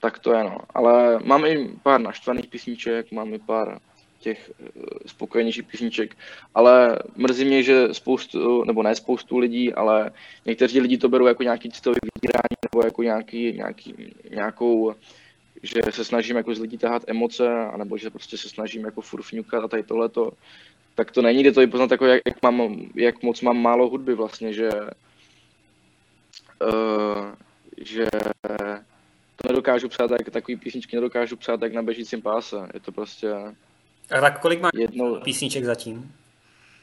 tak 0.00 0.18
to 0.18 0.32
je 0.32 0.44
no. 0.44 0.58
Ale 0.74 1.18
mám 1.24 1.44
i 1.44 1.70
pár 1.82 2.00
naštvaných 2.00 2.46
písniček, 2.46 3.12
mám 3.12 3.34
i 3.34 3.38
pár 3.38 3.78
těch 4.24 4.50
eh, 4.50 4.68
spokojenějších 5.06 5.64
písniček, 5.64 6.16
ale 6.54 6.98
mrzí 7.16 7.44
mě, 7.44 7.62
že 7.62 7.88
spoustu, 7.92 8.64
nebo 8.64 8.82
ne 8.82 8.94
spoustu 8.94 9.38
lidí, 9.38 9.74
ale 9.74 10.10
někteří 10.44 10.80
lidi 10.80 10.98
to 10.98 11.08
berou 11.08 11.26
jako 11.26 11.42
nějaký 11.42 11.70
citový 11.70 11.96
vydírání 12.14 12.56
nebo 12.64 12.86
jako 12.86 13.02
nějaký, 13.02 13.52
nějaký, 13.52 14.14
nějakou, 14.30 14.94
že 15.62 15.80
se 15.90 16.04
snažím 16.04 16.36
jako 16.36 16.54
z 16.54 16.58
lidí 16.58 16.78
tahat 16.78 17.02
emoce, 17.06 17.48
anebo 17.48 17.96
že 17.96 18.10
prostě 18.10 18.36
se 18.36 18.48
snažím 18.48 18.84
jako 18.84 19.00
furfňukat 19.00 19.64
a 19.64 19.68
tady 19.68 19.82
tohleto, 19.82 20.32
tak 20.94 21.10
to 21.10 21.22
není, 21.22 21.42
jde 21.42 21.52
to 21.52 21.62
i 21.62 21.66
poznat 21.66 21.90
jako 21.90 22.06
jak, 22.06 22.22
jak, 22.26 22.42
mám, 22.42 22.76
jak 22.94 23.22
moc 23.22 23.40
mám 23.40 23.62
málo 23.62 23.88
hudby 23.88 24.14
vlastně, 24.14 24.52
že 24.52 24.70
uh, 26.62 27.34
že 27.84 28.06
to 29.36 29.48
nedokážu 29.48 29.88
psát, 29.88 30.08
tak 30.08 30.30
takový 30.30 30.56
písničky 30.56 30.96
nedokážu 30.96 31.36
psát 31.36 31.60
tak 31.60 31.72
na 31.72 31.82
běžícím 31.82 32.22
páse. 32.22 32.56
Je 32.74 32.80
to 32.80 32.92
prostě 32.92 33.34
a 34.10 34.20
tak 34.20 34.40
kolik 34.40 34.60
máš 34.60 34.72
jednou... 34.74 35.20
písniček 35.20 35.64
zatím? 35.64 36.12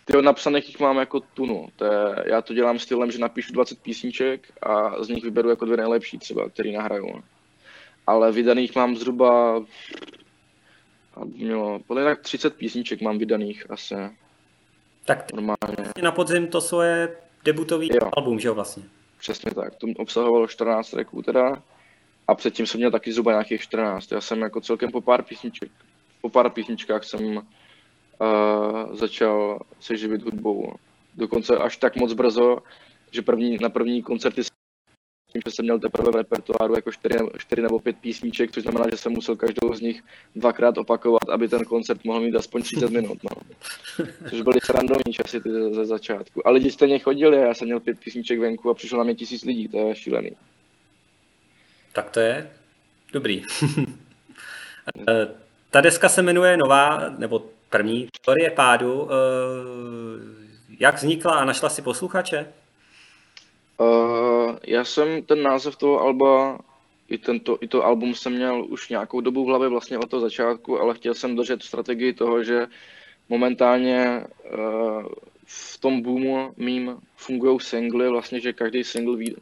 Ty 0.06 0.22
napsaných 0.22 0.68
jich 0.68 0.80
mám 0.80 0.98
jako 0.98 1.20
tunu. 1.20 1.68
To 1.75 1.86
je, 1.86 2.15
já 2.25 2.41
to 2.41 2.53
dělám 2.53 2.80
stylem, 2.80 3.12
že 3.12 3.20
napíšu 3.20 3.53
20 3.53 3.80
písniček 3.80 4.51
a 4.62 5.03
z 5.03 5.10
nich 5.10 5.24
vyberu 5.24 5.50
jako 5.50 5.65
dvě 5.65 5.77
nejlepší 5.77 6.18
třeba, 6.18 6.50
který 6.50 6.74
nahraju. 6.74 7.24
Ale 8.08 8.32
vydaných 8.32 8.75
mám 8.75 8.96
zhruba 8.96 9.63
mělo, 11.25 11.80
podle 11.88 12.03
tak 12.03 12.22
30 12.22 12.56
písniček 12.56 13.01
mám 13.01 13.18
vydaných 13.18 13.72
asi. 13.72 13.96
Tak 15.06 15.24
ty 15.24 15.36
normálně. 15.36 15.91
na 16.01 16.12
podzim 16.12 16.48
to 16.48 16.62
svoje 16.62 17.18
debutový 17.44 17.89
jo. 17.94 18.10
album, 18.13 18.39
že 18.39 18.48
jo 18.48 18.53
vlastně? 18.53 18.84
Přesně 19.20 19.51
tak, 19.51 19.75
to 19.75 19.88
obsahovalo 19.98 20.48
14 20.48 20.89
tracků 20.89 21.22
teda 21.22 21.63
a 22.27 22.36
předtím 22.36 22.68
jsem 22.68 22.77
měl 22.77 22.91
taky 22.91 23.12
zhruba 23.12 23.32
nějakých 23.32 23.62
14. 23.62 24.12
Já 24.12 24.22
jsem 24.22 24.41
jako 24.41 24.62
celkem 24.62 24.91
po 24.91 25.01
pár 25.01 25.24
písniček 25.24 25.72
po 26.22 26.30
pár 26.30 26.50
písničkách 26.50 27.03
jsem 27.03 27.38
uh, 27.38 27.44
začal 28.96 29.60
se 29.80 29.98
živit 29.98 30.22
hudbou. 30.22 30.74
Dokonce 31.15 31.58
až 31.58 31.77
tak 31.77 31.96
moc 31.96 32.13
brzo, 32.13 32.58
že 33.12 33.22
první, 33.22 33.58
na 33.62 33.70
první 33.70 34.03
koncerty 34.03 34.41
tím, 35.34 35.42
že 35.46 35.52
jsem 35.52 35.66
měl 35.66 35.80
teprve 35.80 36.12
v 36.12 36.16
repertoáru 36.16 36.76
jako 36.76 36.92
4, 36.92 37.20
4 37.38 37.62
nebo 37.62 37.80
5 37.80 37.96
písniček, 37.98 38.52
což 38.52 38.64
znamená, 38.64 38.86
že 38.92 38.98
jsem 38.98 39.12
musel 39.12 39.36
každou 39.36 39.74
z 39.74 39.82
nich 39.82 40.04
dvakrát 40.36 40.78
opakovat, 40.78 41.30
aby 41.30 41.48
ten 41.48 41.66
koncert 41.66 42.04
mohl 42.04 42.20
mít 42.20 42.36
aspoň 42.36 42.62
30 42.62 42.90
minut. 42.90 43.18
No. 43.24 43.42
Což 44.30 44.42
byly 44.42 44.60
srandovní 44.64 45.14
časy 45.14 45.42
ty 45.42 45.52
ze, 45.52 45.74
ze 45.74 45.86
začátku. 45.86 46.48
A 46.48 46.52
lidi 46.52 46.72
stejně 46.72 47.00
chodili, 47.00 47.38
já 47.38 47.54
jsem 47.54 47.66
měl 47.66 47.80
pět 47.80 48.00
písniček 48.00 48.40
venku 48.40 48.70
a 48.70 48.74
přišlo 48.74 48.98
na 48.98 49.04
mě 49.04 49.16
tisíc 49.16 49.46
lidí, 49.46 49.68
to 49.68 49.78
je 49.78 49.96
šílený. 49.96 50.32
Tak 51.94 52.10
to 52.10 52.20
je 52.20 52.52
dobrý. 53.14 53.44
Eh, 55.10 55.28
ta 55.70 55.82
deska 55.82 56.10
se 56.10 56.22
jmenuje 56.22 56.58
Nová, 56.58 57.10
nebo 57.18 57.46
První 57.72 58.08
teorie 58.26 58.52
pádu, 58.52 59.10
eh, 59.12 59.16
jak 60.80 60.96
vznikla 60.96 61.34
a 61.34 61.46
našla 61.46 61.70
si 61.70 61.82
posluchače? 61.82 62.48
Uh, 63.78 64.56
já 64.68 64.86
jsem 64.86 65.24
ten 65.24 65.44
název 65.44 65.75
toho 65.75 66.00
alba, 66.00 66.60
i, 67.10 67.18
tento, 67.18 67.58
i 67.62 67.68
to 67.68 67.86
album 67.86 68.16
jsem 68.16 68.34
měl 68.34 68.66
už 68.66 68.90
nějakou 68.90 69.22
dobu 69.22 69.44
v 69.44 69.48
hlavě 69.48 69.70
vlastně 69.70 69.98
od 69.98 70.10
toho 70.10 70.22
začátku, 70.22 70.80
ale 70.80 70.96
chtěl 70.96 71.13
jsem 71.13 71.36
držet 71.36 71.63
strategii 71.63 72.13
toho, 72.13 72.44
že 72.44 72.68
momentálně 73.30 74.25
uh, 74.54 75.06
v 75.46 75.78
tom 75.78 76.01
boomu 76.01 76.54
mým 76.58 76.98
fungují 77.16 77.60
singly, 77.60 78.10
vlastně, 78.10 78.40
že 78.40 78.54
každý 78.54 78.84
single, 78.84 79.18
ví, 79.18 79.36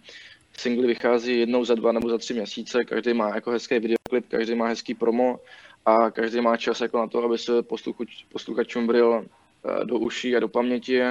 single 0.58 0.88
vychází 0.88 1.40
jednou 1.40 1.66
za 1.66 1.76
dva 1.76 1.92
nebo 1.92 2.10
za 2.10 2.18
tři 2.18 2.34
měsíce, 2.34 2.84
každý 2.84 3.14
má 3.14 3.36
jako 3.36 3.52
hezký 3.52 3.80
videoklip, 3.80 4.28
každý 4.28 4.56
má 4.56 4.68
hezký 4.68 4.94
promo 4.94 5.40
a 5.86 6.12
každý 6.12 6.42
má 6.42 6.58
čas 6.58 6.82
jako 6.82 6.98
na 6.98 7.08
to, 7.08 7.24
aby 7.24 7.38
se 7.38 7.64
posluchač, 7.64 8.24
posluchačům 8.32 8.88
bril 8.88 9.10
uh, 9.10 9.86
do 9.86 10.00
uší 10.00 10.36
a 10.36 10.40
do 10.40 10.48
paměti 10.48 11.02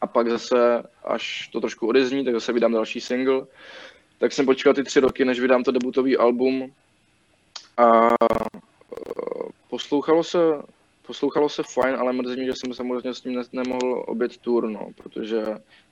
a 0.00 0.06
pak 0.06 0.30
zase, 0.30 0.82
až 1.04 1.48
to 1.52 1.60
trošku 1.60 1.86
odezní, 1.86 2.24
tak 2.24 2.34
zase 2.34 2.52
vydám 2.52 2.72
další 2.72 3.00
single. 3.00 3.46
Tak 4.18 4.32
jsem 4.32 4.46
počkal 4.46 4.74
ty 4.74 4.84
tři 4.84 5.00
roky, 5.00 5.24
než 5.24 5.40
vydám 5.40 5.64
to 5.64 5.72
debutový 5.72 6.16
album 6.16 6.72
a 7.76 8.08
poslouchalo 9.70 10.24
se, 10.24 10.38
poslouchalo 11.06 11.48
se 11.48 11.62
fajn, 11.62 11.96
ale 11.96 12.12
mrzí 12.12 12.36
mě, 12.36 12.46
že 12.46 12.52
jsem 12.52 12.74
samozřejmě 12.74 13.14
s 13.14 13.24
ním 13.24 13.44
nemohl 13.52 14.04
obět 14.06 14.36
tour, 14.36 14.68
no, 14.70 14.88
protože 14.96 15.44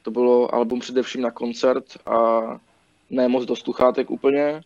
to 0.02 0.10
bylo 0.10 0.54
album 0.54 0.80
především 0.80 1.20
na 1.20 1.30
koncert 1.30 1.84
a 2.06 2.40
ne 3.10 3.28
moc 3.28 3.44
do 3.44 3.56
sluchátek 3.56 4.10
úplně. 4.10 4.62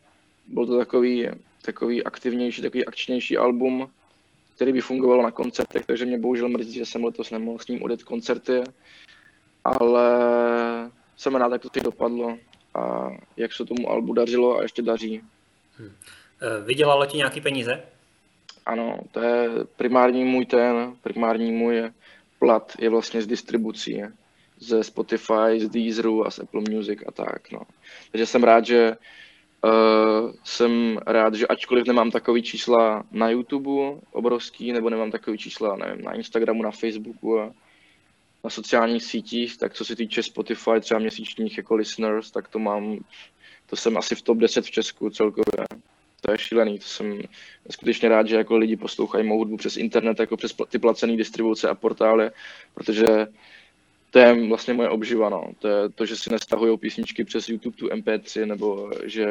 Byl 0.46 0.66
to 0.66 0.78
takový, 0.78 1.28
takový 1.62 2.04
aktivnější, 2.04 2.62
takový 2.62 2.86
akčnější 2.86 3.36
album, 3.36 3.90
který 4.54 4.72
by 4.72 4.80
fungoval 4.80 5.22
na 5.22 5.30
koncertech, 5.30 5.86
takže 5.86 6.06
mě 6.06 6.18
bohužel 6.18 6.48
mrzí, 6.48 6.72
že 6.72 6.86
jsem 6.86 7.04
letos 7.04 7.30
nemohl 7.30 7.58
s 7.58 7.68
ním 7.68 7.82
odjet 7.82 8.02
koncerty 8.02 8.62
ale 9.64 10.10
jsem 11.16 11.34
rád, 11.34 11.52
jak 11.52 11.62
to 11.62 11.68
teď 11.68 11.82
dopadlo 11.82 12.38
a 12.74 13.10
jak 13.36 13.52
se 13.52 13.64
tomu 13.64 13.90
albu 13.90 14.12
dařilo 14.12 14.58
a 14.58 14.62
ještě 14.62 14.82
daří. 14.82 15.22
Hmm. 15.78 15.92
Vydělalo 16.64 17.06
ti 17.06 17.16
nějaký 17.16 17.40
peníze? 17.40 17.82
Ano, 18.66 18.98
to 19.10 19.20
je 19.20 19.50
primární 19.76 20.24
můj 20.24 20.46
ten, 20.46 20.96
primární 21.02 21.52
můj 21.52 21.90
plat 22.38 22.72
je 22.78 22.90
vlastně 22.90 23.22
z 23.22 23.26
distribucí, 23.26 24.02
ze 24.60 24.84
Spotify, 24.84 25.60
z 25.60 25.68
Deezeru 25.68 26.26
a 26.26 26.30
z 26.30 26.38
Apple 26.38 26.62
Music 26.70 27.00
a 27.06 27.12
tak, 27.12 27.52
no. 27.52 27.60
Takže 28.10 28.26
jsem 28.26 28.44
rád, 28.44 28.66
že 28.66 28.96
uh, 29.64 30.32
jsem 30.44 30.98
rád, 31.06 31.34
že 31.34 31.46
ačkoliv 31.46 31.86
nemám 31.86 32.10
takový 32.10 32.42
čísla 32.42 33.04
na 33.10 33.30
YouTube 33.30 34.00
obrovský, 34.12 34.72
nebo 34.72 34.90
nemám 34.90 35.10
takový 35.10 35.38
čísla, 35.38 35.76
nevím, 35.76 36.04
na 36.04 36.12
Instagramu, 36.12 36.62
na 36.62 36.70
Facebooku 36.70 37.40
a 37.40 37.52
na 38.48 38.50
sociálních 38.50 39.04
sítích, 39.04 39.58
tak 39.58 39.74
co 39.74 39.84
se 39.84 39.96
týče 39.96 40.22
Spotify, 40.22 40.80
třeba 40.80 41.00
měsíčních 41.00 41.56
jako 41.56 41.74
listeners, 41.74 42.30
tak 42.30 42.48
to 42.48 42.58
mám, 42.58 42.98
to 43.66 43.76
jsem 43.76 43.96
asi 43.96 44.14
v 44.14 44.22
top 44.22 44.38
10 44.38 44.64
v 44.64 44.70
Česku 44.70 45.10
celkově. 45.10 45.66
To 46.20 46.32
je 46.32 46.38
šílený, 46.38 46.78
to 46.78 46.84
jsem 46.84 47.20
skutečně 47.70 48.08
rád, 48.08 48.28
že 48.28 48.36
jako 48.36 48.56
lidi 48.56 48.76
poslouchají 48.76 49.26
mou 49.26 49.38
hudbu 49.38 49.56
přes 49.56 49.76
internet, 49.76 50.20
jako 50.20 50.36
přes 50.36 50.54
ty 50.68 50.78
placené 50.78 51.16
distribuce 51.16 51.68
a 51.68 51.74
portály, 51.74 52.30
protože 52.74 53.06
to 54.10 54.18
je 54.18 54.48
vlastně 54.48 54.74
moje 54.74 54.88
obživa, 54.88 55.28
no. 55.28 55.52
To 55.58 55.68
je 55.68 55.88
to, 55.88 56.06
že 56.06 56.16
si 56.16 56.32
nestahují 56.32 56.78
písničky 56.78 57.24
přes 57.24 57.48
YouTube 57.48 57.76
tu 57.76 57.86
MP3, 57.86 58.46
nebo 58.46 58.90
že 59.04 59.26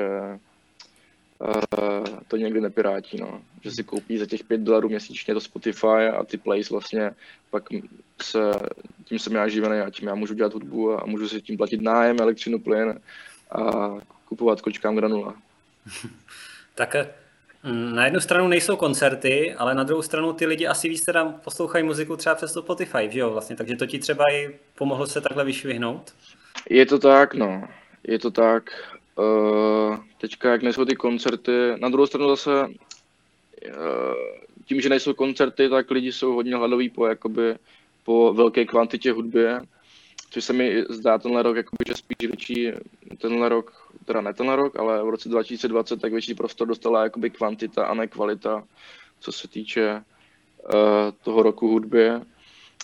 Uh, 1.39 2.19
to 2.27 2.37
někdy 2.37 2.61
nepirátí, 2.61 3.17
no. 3.17 3.41
Že 3.61 3.71
si 3.71 3.83
koupí 3.83 4.17
za 4.17 4.25
těch 4.25 4.43
5 4.43 4.61
dolarů 4.61 4.89
měsíčně 4.89 5.33
to 5.33 5.41
Spotify 5.41 6.09
a 6.17 6.23
ty 6.23 6.37
plays 6.37 6.69
vlastně 6.69 7.11
pak 7.49 7.63
se, 8.21 8.39
tím 9.07 9.19
jsem 9.19 9.35
já 9.35 9.47
živený 9.47 9.79
a 9.79 9.89
tím 9.89 10.07
já 10.07 10.15
můžu 10.15 10.33
dělat 10.33 10.53
hudbu 10.53 11.01
a 11.01 11.05
můžu 11.05 11.29
si 11.29 11.41
tím 11.41 11.57
platit 11.57 11.81
nájem, 11.81 12.17
elektřinu, 12.19 12.59
plyn 12.59 12.99
a 13.51 13.91
kupovat 14.25 14.61
kočkám 14.61 14.95
granula. 14.95 15.35
tak 16.75 16.95
mm, 17.63 17.95
na 17.95 18.05
jednu 18.05 18.19
stranu 18.19 18.47
nejsou 18.47 18.75
koncerty, 18.75 19.53
ale 19.53 19.75
na 19.75 19.83
druhou 19.83 20.01
stranu 20.01 20.33
ty 20.33 20.45
lidi 20.45 20.67
asi 20.67 20.89
víc 20.89 21.05
teda 21.05 21.25
poslouchají 21.25 21.83
muziku 21.83 22.17
třeba 22.17 22.35
přes 22.35 22.53
to 22.53 22.61
Spotify, 22.61 23.09
že 23.09 23.19
jo, 23.19 23.29
vlastně, 23.29 23.55
takže 23.55 23.75
to 23.75 23.85
ti 23.85 23.99
třeba 23.99 24.23
i 24.33 24.59
pomohlo 24.75 25.07
se 25.07 25.21
takhle 25.21 25.45
vyšvihnout? 25.45 26.13
Je 26.69 26.85
to 26.85 26.99
tak, 26.99 27.33
no. 27.33 27.67
Je 28.03 28.19
to 28.19 28.31
tak. 28.31 28.69
Uh, 29.15 29.97
teďka, 30.17 30.51
jak 30.51 30.61
nejsou 30.61 30.85
ty 30.85 30.95
koncerty, 30.95 31.51
na 31.79 31.89
druhou 31.89 32.07
stranu 32.07 32.29
zase 32.29 32.67
uh, 32.67 32.73
tím, 34.65 34.81
že 34.81 34.89
nejsou 34.89 35.13
koncerty, 35.13 35.69
tak 35.69 35.91
lidi 35.91 36.11
jsou 36.11 36.33
hodně 36.33 36.55
hladoví 36.55 36.89
po, 36.89 37.07
jakoby, 37.07 37.55
po 38.07 38.33
velké 38.33 38.65
kvantitě 38.65 39.11
hudby, 39.11 39.45
což 40.29 40.43
se 40.43 40.53
mi 40.53 40.83
zdá 40.89 41.17
tenhle 41.17 41.43
rok, 41.43 41.57
jakoby, 41.57 41.83
že 41.87 41.95
spíš 41.95 42.27
větší, 42.27 42.71
tenhle 43.17 43.49
rok, 43.49 43.91
teda 44.05 44.21
ne 44.21 44.33
tenhle 44.33 44.55
rok, 44.55 44.79
ale 44.79 45.03
v 45.03 45.09
roce 45.09 45.29
2020, 45.29 46.01
tak 46.01 46.11
větší 46.11 46.33
prostor 46.33 46.67
dostala 46.67 47.03
jakoby 47.03 47.29
kvantita 47.29 47.85
a 47.85 47.93
ne 47.93 48.07
kvalita, 48.07 48.63
co 49.19 49.31
se 49.31 49.47
týče 49.47 49.95
uh, 49.95 50.71
toho 51.23 51.43
roku 51.43 51.67
hudby. 51.67 52.09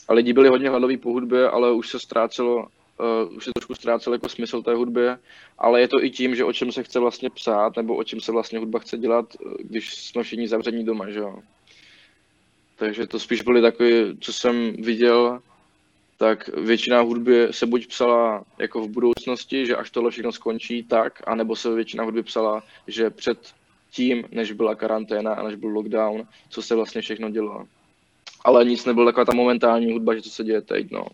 A 0.08 0.14
lidi 0.14 0.34
byli 0.34 0.50
hodně 0.50 0.70
hladoví 0.70 0.98
po 0.98 1.12
hudbě, 1.12 1.50
ale 1.50 1.72
už 1.72 1.90
se 1.90 2.00
ztrácelo 2.00 2.68
uh, 3.00 3.38
už 3.38 3.44
se 3.44 3.52
trošku 3.56 3.76
ztrácel 3.76 4.14
jako 4.14 4.30
smysl 4.30 4.62
té 4.62 4.74
hudby, 4.74 5.08
ale 5.58 5.82
je 5.82 5.88
to 5.88 6.04
i 6.04 6.10
tím, 6.10 6.36
že 6.36 6.44
o 6.44 6.54
čem 6.54 6.72
se 6.72 6.84
chce 6.84 7.00
vlastně 7.00 7.30
psát, 7.30 7.78
nebo 7.78 7.96
o 7.96 8.04
čem 8.04 8.20
se 8.20 8.32
vlastně 8.32 8.60
hudba 8.60 8.80
chce 8.80 8.98
dělat, 8.98 9.26
eh, 9.36 9.64
když 9.64 9.96
jsme 9.96 10.24
všichni 10.24 10.48
zavření 10.48 10.86
doma, 10.86 11.10
že 11.10 11.20
jo. 11.20 11.40
Takže 12.76 13.08
to 13.08 13.20
spíš 13.20 13.42
byly 13.42 13.62
takové, 13.62 14.18
co 14.20 14.34
jsem 14.34 14.74
viděl, 14.74 15.42
tak 16.18 16.48
většina 16.48 17.02
hudby 17.02 17.48
se 17.52 17.66
buď 17.66 17.88
psala 17.88 18.44
jako 18.58 18.82
v 18.82 18.90
budoucnosti, 18.90 19.66
že 19.66 19.76
až 19.76 19.92
tohle 19.92 20.12
všechno 20.12 20.32
skončí, 20.32 20.84
tak, 20.84 21.22
anebo 21.28 21.56
se 21.56 21.76
většina 21.76 22.04
hudby 22.04 22.24
psala, 22.24 22.64
že 22.88 23.10
před 23.10 23.54
tím, 23.92 24.24
než 24.32 24.52
byla 24.52 24.76
karanténa 24.76 25.34
a 25.34 25.44
než 25.44 25.56
byl 25.56 25.70
lockdown, 25.70 26.28
co 26.50 26.62
se 26.62 26.76
vlastně 26.76 27.02
všechno 27.02 27.30
dělo. 27.30 27.68
Ale 28.46 28.66
nic 28.66 28.86
nebylo 28.86 29.06
taková 29.06 29.26
ta 29.26 29.34
momentální 29.34 29.94
hudba, 29.94 30.16
že 30.16 30.22
co 30.22 30.30
se 30.30 30.44
děje 30.44 30.62
teď, 30.62 30.92
no. 30.92 31.08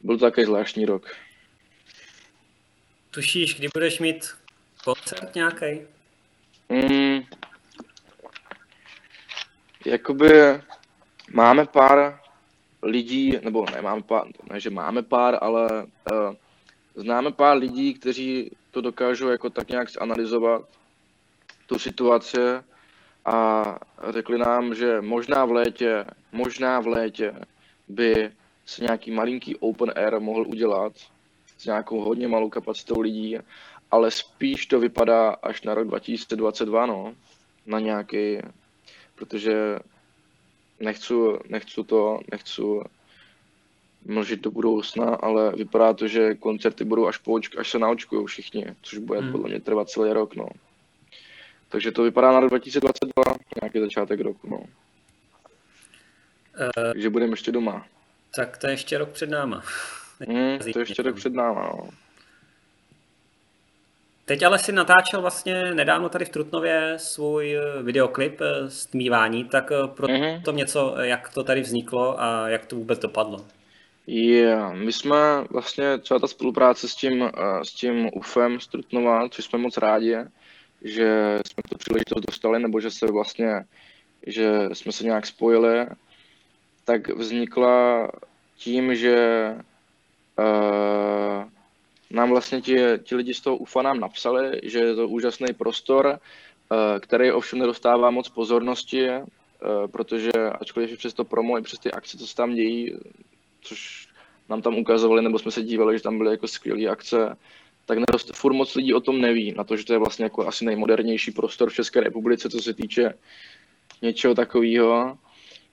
Byl 0.00 0.18
to 0.18 0.24
takový 0.24 0.46
zvláštní 0.46 0.84
rok. 0.86 1.16
Tušíš, 3.10 3.54
kdy 3.54 3.68
budeš 3.74 3.98
mít 3.98 4.28
koncert 4.84 5.34
nějaký? 5.34 5.66
Mm, 6.68 7.20
jakoby 9.86 10.32
máme 11.32 11.66
pár 11.66 12.20
lidí, 12.82 13.38
nebo 13.44 13.64
ne, 13.74 13.82
máme 13.82 14.02
pár, 14.02 14.26
ne, 14.50 14.60
že 14.60 14.70
máme 14.70 15.02
pár, 15.02 15.38
ale 15.40 15.86
uh, 16.12 16.34
známe 16.94 17.32
pár 17.32 17.56
lidí, 17.56 17.94
kteří 17.94 18.50
to 18.70 18.80
dokážou 18.80 19.28
jako 19.28 19.50
tak 19.50 19.68
nějak 19.68 19.90
zanalizovat, 19.90 20.62
tu 21.66 21.78
situaci 21.78 22.38
a 23.24 23.64
řekli 24.08 24.38
nám, 24.38 24.74
že 24.74 25.00
možná 25.00 25.44
v 25.44 25.52
létě, 25.52 26.04
možná 26.32 26.80
v 26.80 26.86
létě 26.86 27.34
by 27.88 28.30
se 28.66 28.82
nějaký 28.82 29.10
malinký 29.10 29.56
open 29.56 29.92
air 29.96 30.20
mohl 30.20 30.44
udělat 30.48 30.92
s 31.58 31.66
nějakou 31.66 32.00
hodně 32.00 32.28
malou 32.28 32.50
kapacitou 32.50 33.00
lidí, 33.00 33.38
ale 33.90 34.10
spíš 34.10 34.66
to 34.66 34.80
vypadá 34.80 35.30
až 35.30 35.62
na 35.62 35.74
rok 35.74 35.88
2022, 35.88 36.86
no, 36.86 37.14
na 37.66 37.80
nějaký, 37.80 38.38
protože 39.20 39.78
nechci, 40.80 41.14
nechci 41.48 41.84
to, 41.84 42.20
nechci 42.32 42.62
mlžit 44.04 44.40
do 44.40 44.50
budoucna, 44.50 45.04
ale 45.04 45.52
vypadá 45.52 45.92
to, 45.92 46.08
že 46.08 46.34
koncerty 46.34 46.84
budou 46.84 47.06
až, 47.06 47.16
po, 47.16 47.40
až 47.58 47.70
se 47.70 47.78
naočkují 47.78 48.26
všichni, 48.26 48.66
což 48.82 48.98
bude 48.98 49.20
hmm. 49.20 49.32
podle 49.32 49.48
mě 49.48 49.60
trvat 49.60 49.88
celý 49.88 50.12
rok, 50.12 50.36
no. 50.36 50.48
Takže 51.68 51.92
to 51.92 52.02
vypadá 52.02 52.32
na 52.32 52.40
rok 52.40 52.50
2022, 52.50 53.24
nějaký 53.62 53.80
začátek 53.80 54.20
roku, 54.20 54.48
no. 54.50 54.56
Uh... 54.56 54.66
Takže 56.92 57.10
budeme 57.10 57.32
ještě 57.32 57.52
doma. 57.52 57.86
Tak 58.36 58.58
to 58.58 58.66
je 58.66 58.72
ještě 58.72 58.98
rok 58.98 59.08
před 59.08 59.30
náma. 59.30 59.62
Mm, 60.28 60.58
to 60.72 60.78
je 60.78 60.82
ještě 60.82 61.02
rok 61.02 61.16
před 61.16 61.34
náma, 61.34 61.62
no. 61.62 61.88
Teď 64.30 64.42
ale 64.42 64.58
si 64.58 64.72
natáčel 64.72 65.20
vlastně 65.20 65.74
nedávno 65.74 66.08
tady 66.08 66.24
v 66.24 66.28
Trutnově 66.28 66.94
svůj 66.96 67.56
eh, 67.56 67.82
videoklip 67.82 68.40
eh, 68.40 69.44
tak 69.50 69.72
eh, 69.72 69.88
pro 69.88 70.06
mm-hmm. 70.06 70.42
tom 70.42 70.56
něco, 70.56 70.94
jak 71.00 71.34
to 71.34 71.44
tady 71.44 71.60
vzniklo 71.60 72.22
a 72.22 72.48
jak 72.48 72.66
to 72.66 72.76
vůbec 72.76 72.98
dopadlo. 72.98 73.44
Yeah, 74.06 74.74
my 74.74 74.92
jsme 74.92 75.16
vlastně 75.50 75.98
třeba 75.98 76.20
ta 76.20 76.26
spolupráce 76.26 76.88
s 76.88 76.94
tím, 76.94 77.30
s 77.62 77.72
tím 77.72 78.10
UFem 78.14 78.60
z 78.60 78.66
Trutnova, 78.66 79.28
což 79.28 79.44
jsme 79.44 79.58
moc 79.58 79.76
rádi, 79.76 80.16
že 80.82 81.38
jsme 81.46 81.62
to 81.70 81.78
příležitost 81.78 82.26
dostali, 82.26 82.58
nebo 82.58 82.80
že 82.80 82.90
se 82.90 83.06
vlastně, 83.06 83.64
že 84.26 84.68
jsme 84.72 84.92
se 84.92 85.04
nějak 85.04 85.26
spojili 85.26 85.86
tak 86.84 87.08
vznikla 87.08 88.10
tím, 88.56 88.94
že 88.94 89.54
uh, 90.38 91.44
nám 92.10 92.30
vlastně 92.30 92.60
ti, 92.60 92.78
ti 93.02 93.14
lidi 93.14 93.34
z 93.34 93.40
toho 93.40 93.56
UFA 93.56 93.82
nám 93.82 94.00
napsali, 94.00 94.60
že 94.62 94.78
je 94.78 94.94
to 94.94 95.08
úžasný 95.08 95.46
prostor, 95.58 96.06
uh, 96.06 96.78
který 97.00 97.32
ovšem 97.32 97.58
nedostává 97.58 98.10
moc 98.10 98.28
pozornosti 98.28 99.08
protože 99.86 100.30
ačkoliv 100.60 100.98
přes 100.98 101.14
to 101.14 101.24
promo 101.24 101.58
i 101.58 101.62
přes 101.62 101.78
ty 101.78 101.92
akce, 101.92 102.18
co 102.18 102.26
se 102.26 102.34
tam 102.34 102.54
dějí, 102.54 102.94
což 103.60 104.08
nám 104.48 104.62
tam 104.62 104.78
ukazovali, 104.78 105.22
nebo 105.22 105.38
jsme 105.38 105.50
se 105.50 105.62
dívali, 105.62 105.98
že 105.98 106.02
tam 106.02 106.18
byly 106.18 106.30
jako 106.30 106.48
skvělé 106.48 106.86
akce, 106.86 107.36
tak 107.86 107.98
nerost, 107.98 108.36
furt 108.36 108.52
moc 108.52 108.74
lidí 108.74 108.94
o 108.94 109.00
tom 109.00 109.20
neví, 109.20 109.54
na 109.56 109.64
to, 109.64 109.76
že 109.76 109.84
to 109.84 109.92
je 109.92 109.98
vlastně 109.98 110.24
jako 110.24 110.46
asi 110.46 110.64
nejmodernější 110.64 111.30
prostor 111.30 111.70
v 111.70 111.74
České 111.74 112.00
republice, 112.00 112.50
co 112.50 112.58
se 112.58 112.74
týče 112.74 113.14
něčeho 114.02 114.34
takového. 114.34 115.18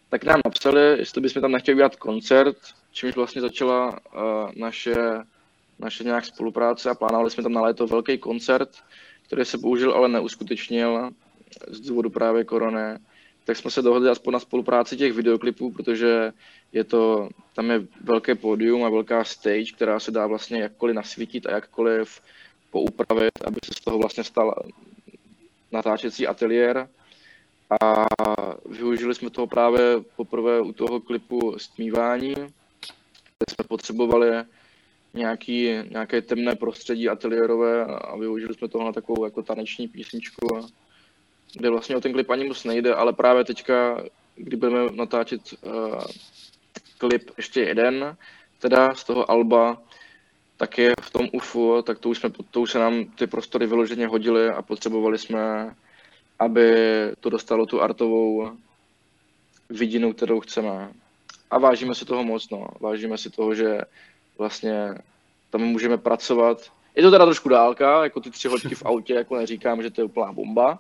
Tak 0.10 0.24
nám 0.24 0.40
napsali, 0.46 0.82
jestli 0.82 1.22
bychom 1.22 1.42
tam 1.42 1.52
nechtěli 1.52 1.76
udělat 1.76 1.96
koncert, 1.96 2.58
čímž 2.92 3.16
vlastně 3.16 3.42
začala 3.42 3.90
uh, 3.90 4.52
naše, 4.56 4.96
naše 5.80 6.04
nějak 6.04 6.26
spolupráce 6.26 6.90
a 6.90 6.96
plánovali 6.96 7.32
jsme 7.32 7.44
tam 7.44 7.54
na 7.54 7.62
léto 7.62 7.88
velký 7.88 8.18
koncert, 8.18 8.70
který 9.26 9.46
se 9.46 9.58
bohužel 9.58 9.92
ale 9.92 10.10
neuskutečnil 10.10 11.10
z 11.68 11.80
důvodu 11.80 12.10
právě 12.10 12.44
korony 12.44 12.98
tak 13.48 13.58
jsme 13.58 13.72
se 13.72 13.82
dohodli 13.82 14.10
aspoň 14.10 14.34
na 14.34 14.40
spolupráci 14.40 14.98
těch 14.98 15.14
videoklipů, 15.14 15.72
protože 15.72 16.34
je 16.74 16.84
to, 16.84 17.30
tam 17.56 17.72
je 17.72 17.88
velké 18.04 18.36
pódium 18.36 18.84
a 18.84 18.90
velká 18.90 19.24
stage, 19.24 19.72
která 19.76 20.00
se 20.00 20.12
dá 20.12 20.28
vlastně 20.28 20.62
jakkoliv 20.62 20.96
nasvítit 20.96 21.46
a 21.46 21.52
jakkoliv 21.52 22.22
poupravit, 22.72 23.32
aby 23.46 23.60
se 23.66 23.72
z 23.74 23.84
toho 23.84 23.98
vlastně 23.98 24.24
stal 24.24 24.64
natáčecí 25.72 26.28
ateliér. 26.28 26.90
A 27.82 28.06
využili 28.66 29.16
jsme 29.16 29.30
toho 29.30 29.48
právě 29.48 29.82
poprvé 30.16 30.62
u 30.62 30.74
toho 30.74 31.00
klipu 31.00 31.60
stmívání, 31.60 32.34
kde 32.34 33.46
jsme 33.50 33.66
potřebovali 33.68 34.32
nějaký, 35.18 35.70
nějaké 35.90 36.22
temné 36.22 36.56
prostředí 36.56 37.10
ateliérové 37.10 37.86
a 37.86 38.18
využili 38.18 38.54
jsme 38.54 38.68
toho 38.68 38.86
na 38.86 38.92
takovou 38.92 39.26
jako 39.26 39.44
taneční 39.44 39.88
písničku 39.88 40.68
kde 41.54 41.70
vlastně 41.70 41.96
o 41.96 42.02
ten 42.02 42.14
klip 42.14 42.30
ani 42.30 42.48
moc 42.48 42.64
nejde, 42.64 42.94
ale 42.94 43.14
právě 43.14 43.44
teďka, 43.44 44.04
kdy 44.36 44.58
budeme 44.58 44.92
natáčet 44.92 45.42
uh, 45.62 46.04
klip 46.98 47.32
ještě 47.38 47.62
jeden, 47.62 48.18
teda 48.60 48.96
z 48.96 49.04
toho 49.04 49.32
Alba, 49.32 49.82
tak 50.58 50.78
je 50.78 50.94
v 51.02 51.12
tom 51.12 51.28
UFU, 51.34 51.82
tak 51.82 52.00
to 52.00 52.10
už, 52.10 52.18
jsme, 52.18 52.30
to 52.52 52.62
už 52.62 52.72
se 52.72 52.80
nám 52.80 53.06
ty 53.06 53.28
prostory 53.28 53.68
vyloženě 53.68 54.08
hodily 54.08 54.50
a 54.50 54.62
potřebovali 54.62 55.18
jsme, 55.18 55.76
aby 56.40 56.76
to 57.20 57.30
dostalo 57.30 57.66
tu 57.66 57.82
artovou 57.82 58.52
vidinu, 59.70 60.14
kterou 60.14 60.40
chceme. 60.40 60.92
A 61.52 61.60
vážíme 61.60 61.96
si 61.96 62.06
toho 62.06 62.24
moc, 62.24 62.50
no. 62.50 62.68
Vážíme 62.80 63.18
si 63.18 63.30
toho, 63.30 63.56
že 63.56 63.82
vlastně 64.38 64.96
tam 65.50 65.62
můžeme 65.62 65.98
pracovat. 65.98 66.72
Je 66.96 67.04
to 67.04 67.12
teda 67.12 67.26
trošku 67.26 67.50
dálka, 67.50 68.04
jako 68.04 68.20
ty 68.20 68.32
tři 68.32 68.48
hodky 68.48 68.76
v 68.76 68.84
autě, 68.86 69.14
jako 69.14 69.36
neříkám, 69.36 69.82
že 69.82 69.90
to 69.90 70.02
je 70.02 70.06
úplná 70.06 70.32
bomba, 70.32 70.80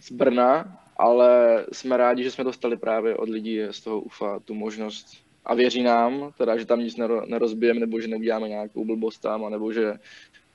z 0.00 0.12
Brna, 0.12 0.78
ale 0.96 1.64
jsme 1.72 1.96
rádi, 1.96 2.22
že 2.22 2.30
jsme 2.30 2.44
dostali 2.44 2.76
právě 2.76 3.16
od 3.16 3.28
lidí 3.28 3.60
z 3.70 3.80
toho 3.80 4.00
UFA 4.00 4.38
tu 4.44 4.54
možnost 4.54 5.06
a 5.44 5.54
věří 5.54 5.82
nám, 5.82 6.32
teda, 6.38 6.58
že 6.58 6.66
tam 6.66 6.80
nic 6.80 6.96
nerozbijeme, 7.26 7.80
nebo 7.80 8.00
že 8.00 8.08
neuděláme 8.08 8.48
nějakou 8.48 8.84
blbost 8.84 9.18
tam, 9.18 9.50
nebo 9.50 9.72
že 9.72 9.94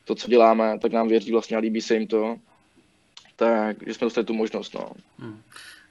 to, 0.06 0.16
co 0.16 0.30
děláme, 0.30 0.80
tak 0.80 0.92
nám 0.92 1.08
věří 1.08 1.32
vlastně 1.32 1.58
a 1.58 1.60
líbí 1.60 1.82
se 1.82 1.94
jim 1.94 2.08
to. 2.08 2.38
Takže 3.36 3.94
jsme 3.94 4.06
dostali 4.06 4.26
tu 4.26 4.34
možnost. 4.34 4.74
No. 4.74 4.92
Hmm. 5.20 5.42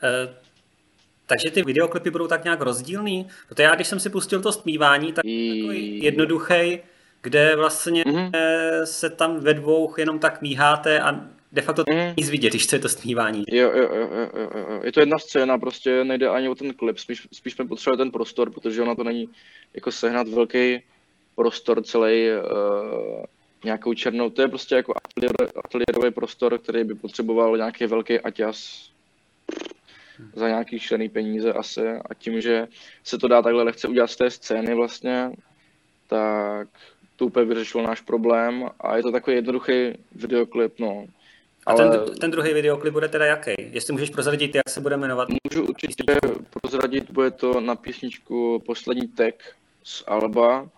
E, 0.03 0.35
takže 1.33 1.51
ty 1.51 1.63
videoklipy 1.63 2.11
budou 2.11 2.27
tak 2.27 2.45
nějak 2.45 2.61
rozdílný? 2.61 3.27
Protože 3.49 3.63
já, 3.63 3.75
když 3.75 3.87
jsem 3.87 4.01
si 4.01 4.11
pustil 4.11 4.43
to 4.43 4.53
stmívání, 4.53 5.13
tak 5.13 5.25
takový 5.25 6.03
jednoduchý, 6.03 6.79
kde 7.23 7.57
vlastně 7.57 8.05
mm-hmm. 8.05 8.31
se 8.85 9.11
tam 9.11 9.41
ve 9.41 9.55
dvou 9.55 9.95
jenom 9.99 10.19
tak 10.19 10.43
míháte 10.43 11.01
a 11.01 11.21
de 11.53 11.63
facto 11.63 11.85
mm. 11.91 12.15
nic 12.17 12.31
vidět, 12.31 12.51
když 12.51 12.67
to 12.67 12.77
je 12.77 12.81
to 12.81 12.89
stmívání. 12.89 13.45
Jo, 13.49 13.71
jo, 13.75 13.89
jo, 13.95 14.09
jo, 14.13 14.29
jo, 14.35 14.81
je 14.85 14.93
to 14.93 15.01
jedna 15.01 15.19
scéna, 15.19 15.59
prostě 15.59 16.05
nejde 16.05 16.29
ani 16.29 16.49
o 16.49 16.55
ten 16.55 16.75
klip, 16.75 16.99
spíš, 16.99 17.29
spíš 17.33 17.53
jsme 17.53 17.67
potřebovali 17.67 17.99
ten 17.99 18.11
prostor, 18.11 18.51
protože 18.51 18.83
ona 18.83 18.95
to 18.95 19.05
není 19.05 19.29
jako 19.75 19.93
sehnat 19.93 20.29
velký 20.29 20.83
prostor 21.35 21.83
celý 21.83 22.29
uh, 22.31 23.25
nějakou 23.65 23.95
černou, 23.95 24.31
to 24.31 24.43
je 24.43 24.49
prostě 24.49 24.75
jako 24.75 24.95
ateliér, 25.05 25.53
ateliérový 25.65 26.11
prostor, 26.15 26.59
který 26.59 26.85
by 26.85 26.95
potřeboval 26.95 27.57
nějaký 27.57 27.87
velký 27.87 28.21
aťas 28.21 28.89
za 30.35 30.49
nějaký 30.49 30.79
šlený 30.79 31.09
peníze 31.09 31.53
asi 31.53 31.89
a 31.89 32.15
tím, 32.15 32.41
že 32.41 32.69
se 33.05 33.19
to 33.19 33.29
dá 33.29 33.43
takhle 33.43 33.63
lehce 33.63 33.89
udělat 33.89 34.11
z 34.11 34.17
té 34.17 34.31
scény 34.31 34.75
vlastně, 34.75 35.31
tak 36.09 36.69
to 37.17 37.27
úplně 37.27 37.47
vyřešilo 37.47 37.87
náš 37.87 38.01
problém 38.01 38.69
a 38.81 38.97
je 38.97 39.03
to 39.03 39.13
takový 39.13 39.37
jednoduchý 39.37 39.93
videoklip, 40.13 40.81
no. 40.81 41.07
A 41.67 41.71
ale... 41.71 41.99
ten, 41.99 42.15
ten 42.15 42.31
druhý 42.31 42.55
videoklip 42.55 42.93
bude 42.93 43.09
teda 43.09 43.27
jaký? 43.27 43.55
Jestli 43.59 43.93
můžeš 43.93 44.11
prozradit, 44.11 44.55
jak 44.55 44.69
se 44.69 44.81
bude 44.81 44.97
jmenovat? 44.97 45.29
Můžu 45.29 45.67
určitě 45.67 46.05
prozradit, 46.51 47.11
bude 47.11 47.31
to 47.31 47.61
na 47.61 47.75
písničku 47.75 48.63
Poslední 48.67 49.09
tek 49.09 49.55
z 49.83 50.05
Alba 50.07 50.69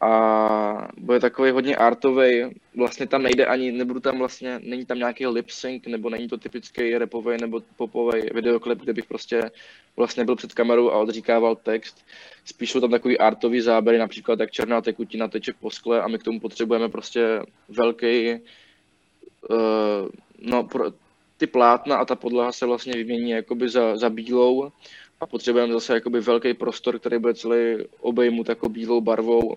a 0.00 0.88
bude 0.98 1.20
takový 1.20 1.50
hodně 1.50 1.76
artový. 1.76 2.44
Vlastně 2.76 3.06
tam 3.06 3.22
nejde 3.22 3.46
ani, 3.46 3.72
nebudu 3.72 4.00
tam 4.00 4.18
vlastně, 4.18 4.60
není 4.62 4.86
tam 4.86 4.98
nějaký 4.98 5.26
lip 5.26 5.50
sync, 5.50 5.82
nebo 5.86 6.10
není 6.10 6.28
to 6.28 6.38
typický 6.38 6.98
repový 6.98 7.36
nebo 7.40 7.60
popový 7.76 8.22
videoklip, 8.34 8.78
kde 8.78 8.92
bych 8.92 9.04
prostě 9.04 9.50
vlastně 9.96 10.24
byl 10.24 10.36
před 10.36 10.54
kamerou 10.54 10.90
a 10.90 10.98
odříkával 10.98 11.56
text. 11.56 12.04
Spíš 12.44 12.70
jsou 12.70 12.80
tam 12.80 12.90
takový 12.90 13.18
artový 13.18 13.60
záběry, 13.60 13.98
například 13.98 14.40
jak 14.40 14.50
černá 14.50 14.80
tekutina 14.80 15.28
teče 15.28 15.52
po 15.60 15.70
skle 15.70 16.02
a 16.02 16.08
my 16.08 16.18
k 16.18 16.22
tomu 16.22 16.40
potřebujeme 16.40 16.88
prostě 16.88 17.42
velký 17.68 18.32
uh, 18.32 20.08
no, 20.38 20.64
pro, 20.64 20.92
ty 21.36 21.46
plátna 21.46 21.96
a 21.96 22.04
ta 22.04 22.14
podlaha 22.14 22.52
se 22.52 22.66
vlastně 22.66 22.92
vymění 22.92 23.30
jakoby 23.30 23.68
za, 23.68 23.96
za 23.96 24.10
bílou 24.10 24.72
a 25.20 25.26
potřebujeme 25.26 25.72
zase 25.72 25.94
jakoby 25.94 26.20
velký 26.20 26.54
prostor, 26.54 26.98
který 26.98 27.18
bude 27.18 27.34
celý 27.34 27.84
obejmut 28.00 28.48
jako 28.48 28.68
bílou 28.68 29.00
barvou. 29.00 29.56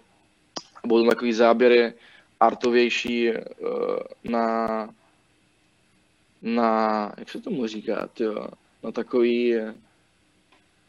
A 0.83 0.87
budou 0.87 1.09
takový 1.09 1.33
záběry 1.33 1.93
artovější 2.39 3.31
uh, 3.31 3.37
na, 4.23 4.89
na, 6.41 7.11
jak 7.17 7.29
se 7.29 7.41
tomu 7.41 7.67
říká, 7.67 8.07
tyjo, 8.07 8.47
na 8.83 8.91
takový, 8.91 9.55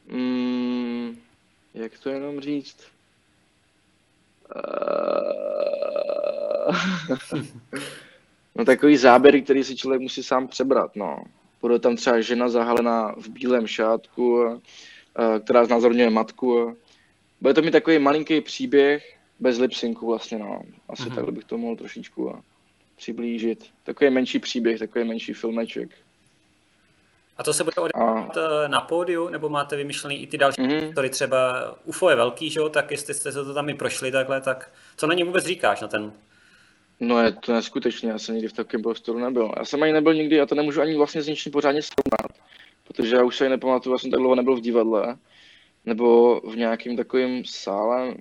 mm, 0.07 1.18
jak 1.74 1.98
to 1.98 2.11
jenom 2.11 2.40
říct, 2.40 2.94
No 8.54 8.64
takový 8.64 8.96
záběr, 8.96 9.42
který 9.42 9.64
si 9.64 9.76
člověk 9.76 10.02
musí 10.02 10.22
sám 10.22 10.48
přebrat, 10.48 10.96
no. 10.96 11.24
Bude 11.61 11.78
tam 11.78 11.96
třeba 11.96 12.20
žena 12.20 12.48
zahalená 12.48 13.12
v 13.12 13.28
bílém 13.28 13.66
šátku, 13.66 14.46
eh, 14.46 14.61
která 15.40 15.64
znázorňuje 15.64 16.11
matku. 16.11 16.76
Bude 17.40 17.54
to 17.54 17.62
mít 17.62 17.70
takový 17.70 17.98
malinký 17.98 18.40
příběh, 18.40 19.13
bez 19.40 19.59
lipsynku 19.59 20.07
vlastně, 20.07 20.38
no. 20.38 20.62
Asi 20.88 21.03
mm-hmm. 21.03 21.14
takhle 21.14 21.33
bych 21.33 21.44
to 21.44 21.59
mohl 21.59 21.77
trošičku 21.77 22.35
eh, 22.35 22.40
přiblížit. 22.97 23.70
Takový 23.85 24.11
menší 24.11 24.38
příběh, 24.38 24.79
takový 24.79 25.05
menší 25.05 25.33
filmeček. 25.33 25.90
A 27.37 27.42
to 27.42 27.53
se 27.53 27.64
bude 27.64 27.77
odehrávat 27.77 28.37
a... 28.37 28.68
na 28.68 28.81
pódiu, 28.81 29.29
nebo 29.29 29.49
máte 29.49 29.77
vymyšlený 29.77 30.23
i 30.23 30.27
ty 30.27 30.38
další 30.38 30.62
mm-hmm. 30.62 30.92
story, 30.92 31.11
třeba 31.11 31.70
UFO 31.85 32.11
je 32.11 32.16
velký, 32.16 32.51
že 32.51 32.61
jo, 32.61 32.68
tak 32.68 32.90
jestli 32.90 33.14
jste 33.14 33.33
se 33.33 33.44
to 33.44 33.55
tam 33.55 33.68
i 33.68 33.75
prošli 33.75 34.12
takhle, 34.12 34.40
tak 34.40 34.70
co 34.97 35.07
na 35.07 35.14
ně 35.14 35.25
vůbec 35.25 35.44
říkáš 35.44 35.81
na 35.81 35.88
ten 35.88 36.12
No 37.01 37.23
je 37.23 37.33
to 37.33 37.53
neskutečné, 37.53 38.11
já 38.11 38.18
jsem 38.18 38.35
nikdy 38.35 38.49
v 38.49 38.53
takovém 38.53 38.83
prostoru 38.83 39.18
nebyl. 39.18 39.53
Já 39.57 39.64
jsem 39.64 39.83
ani 39.83 39.92
nebyl 39.92 40.14
nikdy, 40.14 40.37
já 40.37 40.47
to 40.47 40.55
nemůžu 40.55 40.81
ani 40.81 40.97
vlastně 40.97 41.23
s 41.23 41.27
ničím 41.27 41.53
pořádně 41.53 41.83
srovnat, 41.83 42.42
protože 42.87 43.16
já 43.16 43.25
už 43.25 43.37
se 43.37 43.49
nepamatuju, 43.49 43.94
já 43.94 43.99
jsem 43.99 44.11
tak 44.11 44.20
dlouho 44.20 44.35
nebyl 44.35 44.57
v 44.57 44.61
divadle, 44.61 45.16
nebo 45.85 46.40
v 46.40 46.57
nějakým 46.57 46.97
takovým 46.97 47.44
sále. 47.44 48.14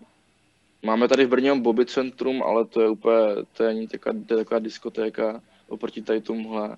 Máme 0.85 1.07
tady 1.07 1.25
v 1.25 1.29
Brně 1.29 1.55
Bobby 1.55 1.85
Centrum, 1.85 2.43
ale 2.43 2.65
to 2.65 2.81
je 2.81 2.89
úplně, 2.89 3.17
to 3.53 3.63
je, 3.63 3.87
taková, 3.87 4.15
to 4.27 4.33
je 4.33 4.37
taková 4.37 4.59
diskotéka 4.59 5.41
oproti 5.67 6.01
tady 6.01 6.21
tomuhle. 6.21 6.77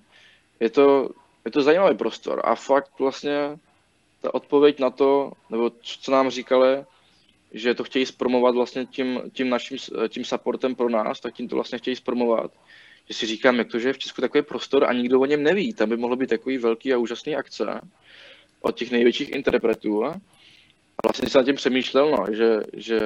Je 0.60 0.70
to, 0.70 1.10
je 1.44 1.50
to 1.50 1.62
zajímavý 1.62 1.96
prostor 1.96 2.42
a 2.44 2.54
fakt 2.54 2.98
vlastně 2.98 3.58
ta 4.20 4.34
odpověď 4.34 4.78
na 4.78 4.90
to, 4.90 5.32
nebo 5.50 5.70
co 5.82 6.12
nám 6.12 6.30
říkali, 6.30 6.84
že 7.52 7.74
to 7.74 7.84
chtějí 7.84 8.06
zpromovat 8.06 8.54
vlastně 8.54 8.86
tím, 8.86 9.22
tím 9.32 9.50
naším 9.50 9.78
tím 10.08 10.24
supportem 10.24 10.74
pro 10.74 10.88
nás, 10.88 11.20
tak 11.20 11.34
tím 11.34 11.48
to 11.48 11.54
vlastně 11.54 11.78
chtějí 11.78 11.96
zpromovat. 11.96 12.50
Že 13.08 13.14
si 13.14 13.26
říkám, 13.26 13.58
jak 13.58 13.68
to, 13.68 13.78
že 13.78 13.88
je 13.88 13.92
v 13.92 13.98
Česku 13.98 14.20
takový 14.20 14.42
prostor 14.42 14.84
a 14.84 14.92
nikdo 14.92 15.20
o 15.20 15.26
něm 15.26 15.42
neví. 15.42 15.74
Tam 15.74 15.88
by 15.88 15.96
mohlo 15.96 16.16
být 16.16 16.30
takový 16.30 16.58
velký 16.58 16.92
a 16.92 16.98
úžasný 16.98 17.36
akce 17.36 17.80
od 18.60 18.76
těch 18.76 18.90
největších 18.90 19.30
interpretů. 19.30 20.04
A 20.04 20.20
vlastně 21.04 21.28
jsem 21.28 21.38
nad 21.38 21.44
tím 21.44 21.54
přemýšlel, 21.54 22.10
no, 22.10 22.34
že, 22.34 22.60
že 22.72 23.00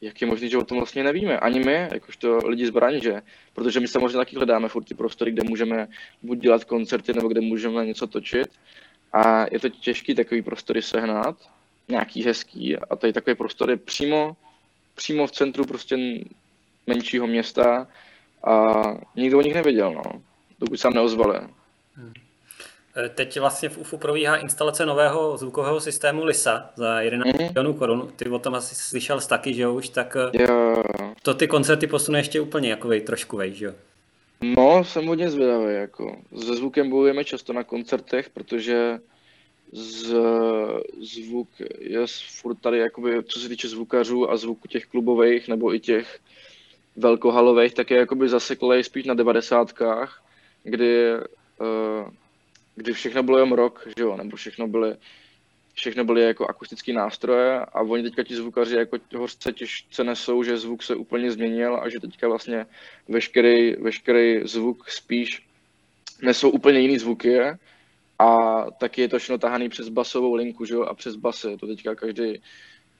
jak 0.00 0.20
je 0.20 0.26
možné, 0.26 0.48
že 0.48 0.58
o 0.58 0.64
tom 0.64 0.78
vlastně 0.78 1.04
nevíme. 1.04 1.38
Ani 1.38 1.60
my, 1.60 1.88
jakožto 1.92 2.38
lidi 2.48 2.66
z 2.66 2.70
branže, 2.70 3.22
protože 3.54 3.80
my 3.80 3.88
samozřejmě 3.88 4.18
taky 4.18 4.36
hledáme 4.36 4.68
furt 4.68 4.84
ty 4.84 4.94
prostory, 4.94 5.30
kde 5.30 5.42
můžeme 5.44 5.88
buď 6.22 6.38
dělat 6.38 6.64
koncerty, 6.64 7.12
nebo 7.12 7.28
kde 7.28 7.40
můžeme 7.40 7.86
něco 7.86 8.06
točit. 8.06 8.48
A 9.12 9.46
je 9.52 9.58
to 9.60 9.68
těžké 9.68 10.14
takový 10.14 10.42
prostory 10.42 10.82
sehnat, 10.82 11.36
nějaký 11.88 12.24
hezký 12.24 12.76
a 12.76 12.96
tady 12.96 13.12
takový 13.12 13.36
prostor 13.36 13.70
je 13.70 13.76
přímo, 13.76 14.36
přímo 14.94 15.26
v 15.26 15.32
centru 15.32 15.64
prostě 15.64 15.96
menšího 16.86 17.26
města 17.26 17.88
a 18.44 18.82
nikdo 19.16 19.38
o 19.38 19.42
nich 19.42 19.54
nevěděl, 19.54 19.92
no, 19.92 20.22
dokud 20.58 20.80
se 20.80 20.90
neozvali. 20.90 21.38
Hmm. 21.94 22.12
Eh, 22.96 23.08
teď 23.08 23.40
vlastně 23.40 23.68
v 23.68 23.78
UFU 23.78 23.96
probíhá 23.96 24.36
instalace 24.36 24.86
nového 24.86 25.36
zvukového 25.36 25.80
systému 25.80 26.24
LISA 26.24 26.70
za 26.76 27.00
11 27.00 27.28
mm-hmm. 27.28 27.42
milionů 27.42 27.74
korun. 27.74 28.12
Ty 28.16 28.28
o 28.28 28.38
tom 28.38 28.54
asi 28.54 28.74
slyšel 28.74 29.20
taky, 29.20 29.54
že 29.54 29.62
jo, 29.62 29.74
už, 29.74 29.88
tak 29.88 30.16
jo. 30.32 30.82
to 31.22 31.34
ty 31.34 31.48
koncerty 31.48 31.86
posune 31.86 32.18
ještě 32.18 32.40
úplně 32.40 32.70
jako 32.70 32.88
vej, 32.88 33.00
trošku 33.00 33.36
vej, 33.36 33.54
že 33.54 33.64
jo? 33.64 33.72
No, 34.42 34.84
jsem 34.84 35.06
hodně 35.06 35.30
zvědavý, 35.30 35.74
jako. 35.74 36.16
Se 36.44 36.56
zvukem 36.56 36.90
bojujeme 36.90 37.24
často 37.24 37.52
na 37.52 37.64
koncertech, 37.64 38.30
protože 38.30 38.98
z, 39.72 40.14
zvuk 41.00 41.48
je 41.78 42.06
furt 42.40 42.54
tady, 42.54 42.78
jakoby, 42.78 43.22
co 43.24 43.40
se 43.40 43.48
týče 43.48 43.68
zvukařů 43.68 44.30
a 44.30 44.36
zvuku 44.36 44.68
těch 44.68 44.86
klubových 44.86 45.48
nebo 45.48 45.74
i 45.74 45.80
těch 45.80 46.18
velkohalových, 46.96 47.74
tak 47.74 47.90
je 47.90 47.98
jakoby 47.98 48.28
zaseklej 48.28 48.84
spíš 48.84 49.04
na 49.04 49.14
devadesátkách, 49.14 50.22
kdy, 50.64 51.14
uh, 51.60 52.08
kdy 52.80 52.92
všechno 52.92 53.22
bylo 53.22 53.38
jen 53.38 53.52
rock, 53.52 53.86
že 53.86 54.02
jo, 54.02 54.16
nebo 54.16 54.36
všechno 54.36 54.68
byly, 54.68 54.96
všechno 55.74 56.04
byly 56.04 56.22
jako 56.22 56.46
akustické 56.46 56.92
nástroje 56.92 57.58
a 57.60 57.80
oni 57.80 58.02
teďka 58.02 58.22
ti 58.22 58.36
zvukaři 58.36 58.76
jako 58.76 58.98
hořce 59.16 59.52
těžce 59.52 60.04
nesou, 60.04 60.42
že 60.42 60.58
zvuk 60.58 60.82
se 60.82 60.94
úplně 60.94 61.32
změnil 61.32 61.80
a 61.82 61.88
že 61.88 62.00
teďka 62.00 62.28
vlastně 62.28 62.66
veškerý, 63.08 63.76
veškerý 63.76 64.48
zvuk 64.48 64.90
spíš 64.90 65.46
nesou 66.22 66.50
úplně 66.50 66.80
jiný 66.80 66.98
zvuky 66.98 67.40
a 68.18 68.36
taky 68.70 69.00
je 69.00 69.08
to 69.08 69.18
všechno 69.18 69.38
tahaný 69.38 69.68
přes 69.68 69.88
basovou 69.88 70.34
linku, 70.34 70.64
že 70.64 70.74
jo, 70.74 70.82
a 70.82 70.94
přes 70.94 71.16
basy, 71.16 71.56
to 71.60 71.66
teďka 71.66 71.94
každý, 71.94 72.42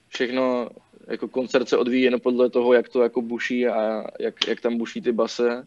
všechno, 0.09 0.69
jako 1.07 1.29
koncert 1.29 1.69
se 1.69 1.77
odvíjí 1.77 2.03
jen 2.03 2.21
podle 2.21 2.51
toho, 2.51 2.73
jak 2.73 2.89
to 2.89 3.03
jako 3.03 3.23
buší 3.23 3.67
a 3.67 4.05
jak, 4.21 4.49
jak 4.49 4.61
tam 4.61 4.79
buší 4.79 5.01
ty 5.01 5.13
base, 5.13 5.67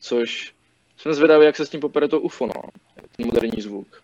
což 0.00 0.54
jsem 0.96 1.14
zvědavý, 1.14 1.44
jak 1.44 1.56
se 1.56 1.66
s 1.66 1.70
tím 1.70 1.80
popere 1.80 2.08
to 2.08 2.20
UFO, 2.20 2.46
no, 2.46 2.62
ten 3.16 3.26
moderní 3.26 3.62
zvuk. 3.62 4.02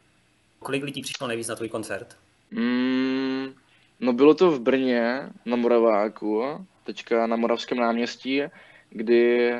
Kolik 0.58 0.84
lidí 0.84 1.02
přišlo 1.02 1.26
nejvíc 1.26 1.48
na 1.48 1.56
tvůj 1.56 1.68
koncert? 1.68 2.16
Mm, 2.50 3.54
no 4.00 4.12
bylo 4.12 4.34
to 4.34 4.50
v 4.50 4.60
Brně, 4.60 5.28
na 5.46 5.56
Moraváku, 5.56 6.66
teďka 6.84 7.26
na 7.26 7.36
Moravském 7.36 7.78
náměstí, 7.78 8.42
kdy 8.90 9.52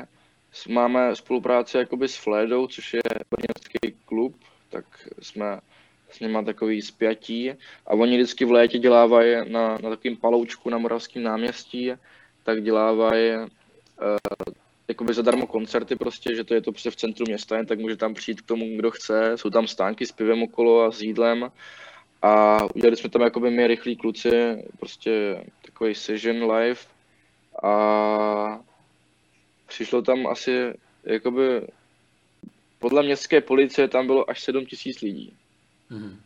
máme 0.69 1.15
spolupráci 1.15 1.77
jakoby 1.77 2.07
s 2.07 2.15
Flédou, 2.15 2.67
což 2.67 2.93
je 2.93 3.01
brněnský 3.31 3.99
klub, 4.05 4.35
tak 4.69 4.85
jsme 5.21 5.59
s 6.11 6.19
nimi 6.19 6.45
takový 6.45 6.81
spjatí 6.81 7.51
a 7.87 7.93
oni 7.93 8.17
vždycky 8.17 8.45
v 8.45 8.51
létě 8.51 8.79
dělávají 8.79 9.51
na, 9.51 9.77
na 9.77 9.89
takovým 9.89 10.17
paloučku 10.17 10.69
na 10.69 10.77
Moravském 10.77 11.23
náměstí, 11.23 11.91
tak 12.43 12.63
dělávají 12.63 13.37
uh, 13.37 13.47
jakoby 14.89 15.13
zadarmo 15.13 15.47
koncerty 15.47 15.95
prostě, 15.95 16.35
že 16.35 16.43
to 16.43 16.53
je 16.53 16.61
to 16.61 16.71
prostě 16.71 16.91
v 16.91 16.95
centru 16.95 17.25
města, 17.27 17.63
tak 17.63 17.79
může 17.79 17.95
tam 17.95 18.13
přijít 18.13 18.41
k 18.41 18.45
tomu, 18.45 18.65
kdo 18.77 18.91
chce, 18.91 19.33
jsou 19.35 19.49
tam 19.49 19.67
stánky 19.67 20.05
s 20.05 20.11
pivem 20.11 20.43
okolo 20.43 20.83
a 20.83 20.91
s 20.91 21.01
jídlem 21.01 21.51
a 22.21 22.63
udělali 22.75 22.97
jsme 22.97 23.09
tam 23.09 23.21
jakoby 23.21 23.51
my 23.51 23.67
rychlí 23.67 23.95
kluci, 23.95 24.63
prostě 24.79 25.43
takový 25.65 25.95
session 25.95 26.51
live 26.51 26.79
a 27.63 28.59
přišlo 29.67 30.01
tam 30.01 30.27
asi 30.27 30.73
jakoby 31.03 31.67
podle 32.79 33.03
městské 33.03 33.41
policie 33.41 33.87
tam 33.87 34.07
bylo 34.07 34.29
až 34.29 34.43
7 34.43 34.65
tisíc 34.65 35.01
lidí. 35.01 35.33
Mm. 35.89 36.19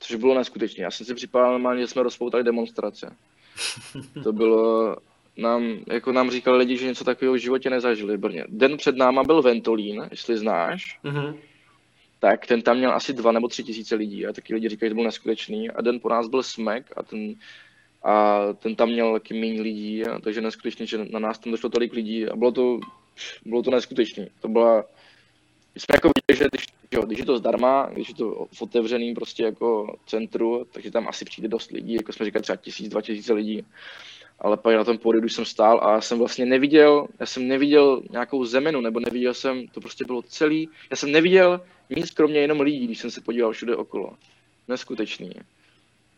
Což 0.00 0.16
bylo 0.16 0.34
neskutečné. 0.34 0.82
Já 0.82 0.90
jsem 0.90 1.06
si 1.06 1.14
připadal 1.14 1.52
normálně, 1.52 1.80
že 1.80 1.86
jsme 1.86 2.02
rozpoutali 2.02 2.44
demonstrace. 2.44 3.16
to 4.22 4.32
bylo, 4.32 4.96
nám, 5.36 5.78
jako 5.86 6.12
nám 6.12 6.30
říkali 6.30 6.58
lidi, 6.58 6.76
že 6.76 6.86
něco 6.86 7.04
takového 7.04 7.34
v 7.34 7.40
životě 7.40 7.70
nezažili 7.70 8.16
v 8.16 8.20
Brně. 8.20 8.44
Den 8.48 8.76
před 8.76 8.96
náma 8.96 9.24
byl 9.24 9.42
Ventolín, 9.42 10.08
jestli 10.10 10.38
znáš. 10.38 10.98
Mm-hmm. 11.04 11.36
Tak 12.18 12.46
ten 12.46 12.62
tam 12.62 12.76
měl 12.76 12.92
asi 12.92 13.12
dva 13.12 13.32
nebo 13.32 13.48
tři 13.48 13.64
tisíce 13.64 13.94
lidí 13.94 14.26
a 14.26 14.32
taky 14.32 14.54
lidi 14.54 14.68
říkají, 14.68 14.88
že 14.88 14.90
to 14.90 14.94
byl 14.94 15.04
neskutečný. 15.04 15.70
A 15.70 15.82
den 15.82 16.00
po 16.00 16.08
nás 16.08 16.28
byl 16.28 16.42
Smek 16.42 16.92
a 16.96 17.02
ten, 17.02 17.34
a 18.02 18.42
ten 18.52 18.76
tam 18.76 18.88
měl 18.88 19.12
taky 19.12 19.34
méně 19.34 19.62
lidí, 19.62 20.04
a, 20.04 20.18
takže 20.18 20.40
neskutečně, 20.40 20.86
že 20.86 20.98
na 21.10 21.18
nás 21.18 21.38
tam 21.38 21.50
došlo 21.50 21.70
tolik 21.70 21.92
lidí 21.92 22.26
a 22.26 22.36
bylo 22.36 22.52
to, 22.52 22.78
bylo 23.44 23.62
to 23.62 23.70
neskutečné. 23.70 24.28
To 24.40 24.48
byla 24.48 24.84
my 25.76 25.80
jsme 25.80 25.94
jako 25.94 26.10
viděli, 26.16 26.38
že 26.38 26.48
když, 26.52 26.66
jo, 26.92 27.06
když 27.06 27.18
je 27.18 27.24
to 27.24 27.38
zdarma, 27.38 27.88
když 27.92 28.08
je 28.08 28.14
to 28.14 28.46
v 28.52 28.62
otevřeným 28.62 29.14
prostě 29.14 29.42
jako 29.42 29.96
centru, 30.06 30.66
takže 30.72 30.90
tam 30.90 31.08
asi 31.08 31.24
přijde 31.24 31.48
dost 31.48 31.70
lidí, 31.70 31.94
jako 31.94 32.12
jsme 32.12 32.26
říkali 32.26 32.42
třeba 32.42 32.56
tisíc, 32.56 32.88
dva 32.88 33.02
tisíce 33.02 33.32
lidí. 33.32 33.64
Ale 34.38 34.56
pak 34.56 34.74
na 34.74 34.84
tom 34.84 34.98
pódiu, 34.98 35.20
když 35.20 35.32
jsem 35.32 35.44
stál 35.44 35.80
a 35.82 35.92
já 35.92 36.00
jsem 36.00 36.18
vlastně 36.18 36.46
neviděl, 36.46 37.06
já 37.20 37.26
jsem 37.26 37.48
neviděl 37.48 38.02
nějakou 38.10 38.44
zemenu, 38.44 38.80
nebo 38.80 39.00
neviděl 39.00 39.34
jsem, 39.34 39.68
to 39.68 39.80
prostě 39.80 40.04
bylo 40.04 40.22
celý, 40.22 40.68
já 40.90 40.96
jsem 40.96 41.12
neviděl 41.12 41.60
nic 41.90 42.10
kromě 42.10 42.40
jenom 42.40 42.60
lidí, 42.60 42.86
když 42.86 42.98
jsem 42.98 43.10
se 43.10 43.20
podíval 43.20 43.52
všude 43.52 43.76
okolo. 43.76 44.12
Neskutečný. 44.68 45.30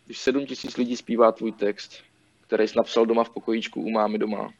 Když 0.07 0.19
sedm 0.19 0.47
tisíc 0.47 0.77
lidí 0.77 0.97
zpívá 0.97 1.33
tvůj 1.33 1.53
text, 1.53 1.93
který 2.47 2.69
jsi 2.69 2.75
napsal 2.77 3.07
doma 3.07 3.25
v 3.25 3.31
pokojíčku 3.31 3.83
u 3.83 3.91
mámy 3.91 4.19
doma. 4.19 4.53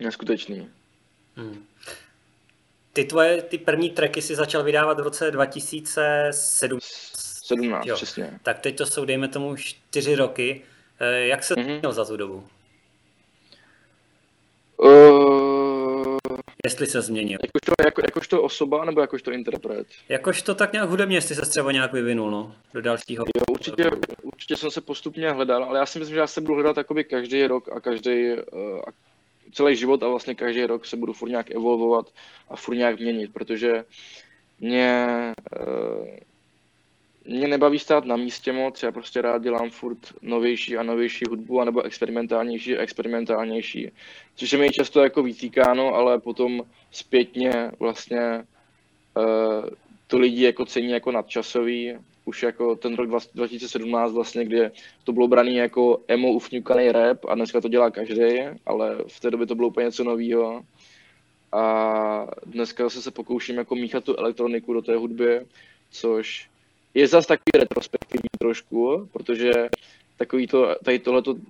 Neskutečný. 0.00 0.68
Hmm. 1.36 1.64
Ty 2.92 3.04
tvoje, 3.04 3.42
ty 3.42 3.58
první 3.58 3.90
tracky 3.90 4.22
si 4.22 4.34
začal 4.34 4.62
vydávat 4.62 5.00
v 5.00 5.02
roce 5.02 5.30
2017. 5.30 6.84
17, 7.48 7.86
jo. 7.86 7.94
přesně. 7.94 8.38
Tak 8.42 8.58
teď 8.58 8.78
to 8.78 8.86
jsou, 8.86 9.04
dejme 9.04 9.28
tomu, 9.28 9.56
čtyři 9.56 10.14
roky. 10.14 10.62
Eh, 11.00 11.26
jak 11.26 11.44
se 11.44 11.54
mm-hmm. 11.54 11.78
měl 11.78 11.92
za 11.92 12.04
tu 12.04 12.16
dobu? 12.16 12.44
Uh, 14.78 16.18
Jestli 16.64 16.86
se 16.86 17.02
změnil. 17.02 17.38
Jakožto, 17.42 17.72
jako, 17.84 18.00
jakožto 18.04 18.42
osoba 18.42 18.84
nebo 18.84 19.00
jakožto 19.00 19.32
interpret? 19.32 19.86
Jakožto 20.08 20.54
tak 20.54 20.72
nějak 20.72 20.88
hudebně, 20.88 21.16
jestli 21.16 21.34
se 21.34 21.42
třeba 21.42 21.72
nějak 21.72 21.92
vyvinul 21.92 22.30
no, 22.30 22.54
do 22.74 22.82
dalšího. 22.82 23.24
Jo, 23.36 23.42
určitě, 23.50 23.90
určitě 24.22 24.56
jsem 24.56 24.70
se 24.70 24.80
postupně 24.80 25.30
hledal, 25.30 25.64
ale 25.64 25.78
já 25.78 25.86
si 25.86 25.98
myslím, 25.98 26.14
že 26.14 26.20
já 26.20 26.26
se 26.26 26.40
budu 26.40 26.54
hledat 26.54 26.86
každý 27.10 27.46
rok 27.46 27.68
a 27.68 27.80
každý 27.80 28.32
uh, 28.32 28.80
celý 29.52 29.76
život 29.76 30.02
a 30.02 30.08
vlastně 30.08 30.34
každý 30.34 30.66
rok 30.66 30.86
se 30.86 30.96
budu 30.96 31.12
furt 31.12 31.28
nějak 31.28 31.50
evolvovat 31.50 32.06
a 32.48 32.56
furt 32.56 32.74
nějak 32.74 33.00
měnit, 33.00 33.32
protože 33.32 33.84
mě, 34.60 35.06
eh, 35.56 36.20
mě 37.28 37.48
nebaví 37.48 37.78
stát 37.78 38.04
na 38.04 38.16
místě 38.16 38.52
moc, 38.52 38.82
já 38.82 38.92
prostě 38.92 39.22
rád 39.22 39.42
dělám 39.42 39.70
furt 39.70 39.98
novější 40.22 40.76
a 40.76 40.82
novější 40.82 41.24
hudbu, 41.28 41.60
anebo 41.60 41.82
experimentálnější 41.82 42.76
a 42.76 42.82
experimentálnější, 42.82 43.90
což 44.34 44.50
se 44.50 44.56
mi 44.56 44.70
často 44.70 45.02
jako 45.02 45.22
vytýkáno, 45.22 45.94
ale 45.94 46.20
potom 46.20 46.62
zpětně 46.90 47.70
vlastně 47.78 48.44
uh, 49.16 49.68
to 50.06 50.18
lidi 50.18 50.44
jako 50.44 50.64
cení 50.64 50.90
jako 50.90 51.12
nadčasový, 51.12 51.94
už 52.24 52.42
jako 52.42 52.76
ten 52.76 52.94
rok 52.94 53.08
2017 53.34 54.12
vlastně, 54.12 54.44
kdy 54.44 54.70
to 55.04 55.12
bylo 55.12 55.28
braný 55.28 55.54
jako 55.54 56.00
emo 56.08 56.32
ufňukaný 56.32 56.92
rap 56.92 57.24
a 57.28 57.34
dneska 57.34 57.60
to 57.60 57.68
dělá 57.68 57.90
každý, 57.90 58.38
ale 58.66 58.96
v 59.08 59.20
té 59.20 59.30
době 59.30 59.46
to 59.46 59.54
bylo 59.54 59.68
úplně 59.68 59.84
něco 59.84 60.04
nového. 60.04 60.62
A 61.52 62.26
dneska 62.46 62.84
zase 62.84 63.02
se 63.02 63.10
pokouším 63.10 63.56
jako 63.56 63.74
míchat 63.74 64.04
tu 64.04 64.16
elektroniku 64.16 64.72
do 64.72 64.82
té 64.82 64.96
hudby, 64.96 65.40
což 65.90 66.48
je 66.94 67.08
zase 67.08 67.28
takový 67.28 67.60
retrospektivní 67.60 68.28
trošku, 68.38 69.08
protože 69.12 69.52
takový 70.16 70.46
to, 70.46 70.74
tady 70.84 70.98
tohleto 70.98 71.32
uh, 71.32 71.40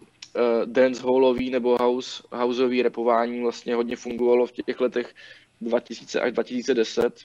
dancehallový 0.64 1.50
nebo 1.50 1.76
house, 1.80 2.22
houseový 2.32 2.82
repování 2.82 3.40
vlastně 3.40 3.74
hodně 3.74 3.96
fungovalo 3.96 4.46
v 4.46 4.52
těch 4.52 4.80
letech 4.80 5.14
2000 5.60 6.20
až 6.20 6.32
2010, 6.32 7.20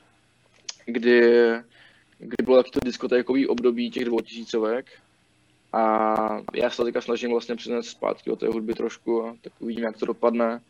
kdy 0.85 1.21
kdy 2.23 2.45
bylo 2.45 2.57
taky 2.57 2.71
to 2.71 2.79
diskotékový 2.85 3.47
období 3.47 3.91
těch 3.91 4.05
dvoutisícovek. 4.05 4.85
A 5.73 6.15
já 6.53 6.69
se 6.69 6.83
teďka 6.83 7.01
snažím 7.01 7.31
vlastně 7.31 7.55
přinést 7.55 7.87
zpátky 7.87 8.29
do 8.29 8.35
té 8.35 8.47
hudby 8.47 8.73
trošku, 8.73 9.37
tak 9.41 9.53
uvidíme, 9.59 9.85
jak 9.85 9.97
to 9.97 10.05
dopadne. 10.05 10.61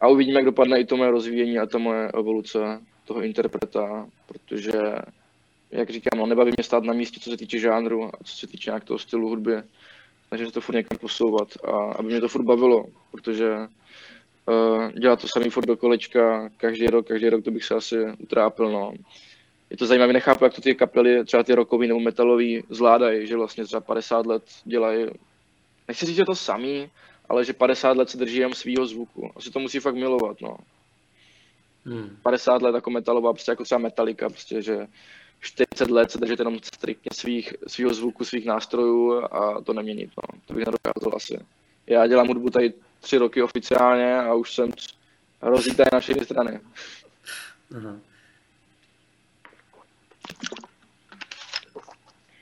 A 0.00 0.08
uvidíme, 0.08 0.38
jak 0.38 0.44
dopadne 0.44 0.80
i 0.80 0.84
to 0.84 0.96
moje 0.96 1.10
rozvíjení 1.10 1.58
a 1.58 1.66
ta 1.66 1.78
moje 1.78 2.08
evoluce 2.08 2.58
toho 3.04 3.22
interpreta, 3.22 4.08
protože, 4.26 4.72
jak 5.70 5.90
říkám, 5.90 6.18
no, 6.18 6.26
nebaví 6.26 6.52
mě 6.56 6.64
stát 6.64 6.84
na 6.84 6.92
místě, 6.92 7.20
co 7.20 7.30
se 7.30 7.36
týče 7.36 7.58
žánru 7.58 8.04
a 8.04 8.10
co 8.24 8.36
se 8.36 8.46
týče 8.46 8.70
nějak 8.70 8.84
toho 8.84 8.98
stylu 8.98 9.28
hudby. 9.28 9.62
Takže 10.30 10.46
se 10.46 10.52
to 10.52 10.60
furt 10.60 10.74
někam 10.74 10.98
posouvat 10.98 11.48
a 11.64 11.92
aby 11.92 12.08
mě 12.08 12.20
to 12.20 12.28
furt 12.28 12.42
bavilo, 12.42 12.84
protože 13.10 13.56
uh, 14.46 14.92
dělat 14.92 15.20
to 15.20 15.28
samý 15.28 15.50
furt 15.50 15.66
do 15.66 15.76
kolečka, 15.76 16.50
každý 16.56 16.86
rok, 16.86 17.06
každý 17.06 17.28
rok 17.28 17.44
to 17.44 17.50
bych 17.50 17.64
se 17.64 17.74
asi 17.74 17.96
utrápil, 18.18 18.70
no 18.70 18.92
je 19.70 19.76
to 19.76 19.86
zajímavé, 19.86 20.12
nechápu, 20.12 20.44
jak 20.44 20.54
to 20.54 20.60
ty 20.60 20.74
kapely, 20.74 21.24
třeba 21.24 21.42
ty 21.42 21.54
rokový 21.54 21.88
nebo 21.88 22.00
metalový, 22.00 22.62
zvládají, 22.70 23.26
že 23.26 23.36
vlastně 23.36 23.64
třeba 23.64 23.80
50 23.80 24.26
let 24.26 24.42
dělají, 24.64 25.06
nechci 25.88 26.06
říct, 26.06 26.16
že 26.16 26.24
to 26.24 26.34
samý, 26.34 26.90
ale 27.28 27.44
že 27.44 27.52
50 27.52 27.96
let 27.96 28.10
se 28.10 28.18
drží 28.18 28.36
jen 28.36 28.54
svýho 28.54 28.86
zvuku. 28.86 29.30
Asi 29.36 29.50
to 29.50 29.58
musí 29.58 29.80
fakt 29.80 29.94
milovat, 29.94 30.40
no. 30.40 30.56
Hmm. 31.84 32.16
50 32.22 32.62
let 32.62 32.74
jako 32.74 32.90
metalová, 32.90 33.32
prostě 33.32 33.52
jako 33.52 33.64
třeba 33.64 33.78
Metallica, 33.78 34.28
prostě, 34.28 34.62
že 34.62 34.86
40 35.40 35.90
let 35.90 36.10
se 36.10 36.18
držet 36.18 36.38
jenom 36.38 36.58
striktně 36.62 37.08
svých, 37.12 37.54
svýho 37.66 37.94
zvuku, 37.94 38.24
svých 38.24 38.46
nástrojů 38.46 39.24
a 39.24 39.60
to 39.60 39.72
neměnit, 39.72 40.10
no. 40.16 40.40
To 40.46 40.54
bych 40.54 40.66
nedokázal 40.66 41.12
asi. 41.16 41.38
Já 41.86 42.06
dělám 42.06 42.28
hudbu 42.28 42.50
tady 42.50 42.72
tři 43.00 43.18
roky 43.18 43.42
oficiálně 43.42 44.18
a 44.18 44.34
už 44.34 44.54
jsem 44.54 44.70
rozlítaný 45.42 45.88
na 45.92 46.00
všechny 46.00 46.24
strany. 46.24 46.60
Uh-huh. 47.72 48.00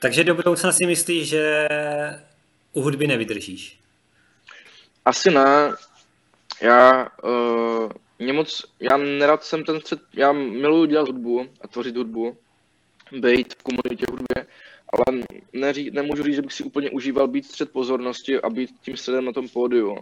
Takže 0.01 0.23
do 0.23 0.35
budoucna 0.35 0.71
si 0.71 0.85
myslíš, 0.85 1.29
že 1.29 1.67
u 2.73 2.81
hudby 2.81 3.07
nevydržíš? 3.07 3.79
Asi 5.05 5.31
ne. 5.31 5.75
Já, 6.61 7.09
uh, 7.23 7.91
mě 8.19 8.33
moc, 8.33 8.65
já 8.79 8.97
nerad 8.97 9.43
jsem 9.43 9.63
ten 9.63 9.79
střed, 9.81 9.99
já 10.13 10.31
miluji 10.31 10.85
dělat 10.85 11.07
hudbu 11.07 11.45
a 11.61 11.67
tvořit 11.67 11.97
hudbu, 11.97 12.37
být 13.11 13.53
v 13.53 13.63
komunitě 13.63 14.05
hudbě, 14.11 14.47
ale 14.93 15.23
neří, 15.53 15.91
nemůžu 15.91 16.23
říct, 16.23 16.35
že 16.35 16.41
bych 16.41 16.53
si 16.53 16.63
úplně 16.63 16.89
užíval 16.89 17.27
být 17.27 17.45
střed 17.45 17.71
pozornosti 17.71 18.41
a 18.41 18.49
být 18.49 18.69
tím 18.81 18.97
středem 18.97 19.25
na 19.25 19.31
tom 19.31 19.49
pódiu. 19.49 19.97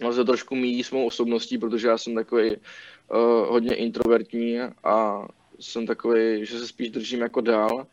No 0.00 0.12
se 0.12 0.24
trošku 0.24 0.54
míjí 0.54 0.84
s 0.84 0.90
mou 0.90 1.06
osobností, 1.06 1.58
protože 1.58 1.88
já 1.88 1.98
jsem 1.98 2.14
takový 2.14 2.50
uh, 2.50 2.56
hodně 3.48 3.74
introvertní 3.74 4.60
a 4.84 5.26
jsem 5.60 5.86
takový, 5.86 6.46
že 6.46 6.58
se 6.58 6.66
spíš 6.66 6.90
držím 6.90 7.20
jako 7.20 7.40
dál. 7.40 7.86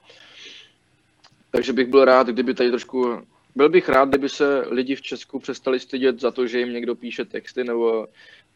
Takže 1.51 1.73
bych 1.73 1.87
byl 1.87 2.05
rád, 2.05 2.27
kdyby 2.27 2.53
tady 2.53 2.69
trošku... 2.69 3.21
Byl 3.55 3.69
bych 3.69 3.89
rád, 3.89 4.09
kdyby 4.09 4.29
se 4.29 4.65
lidi 4.69 4.95
v 4.95 5.01
Česku 5.01 5.39
přestali 5.39 5.79
stydět 5.79 6.19
za 6.19 6.31
to, 6.31 6.47
že 6.47 6.59
jim 6.59 6.73
někdo 6.73 6.95
píše 6.95 7.25
texty 7.25 7.63
nebo 7.63 8.07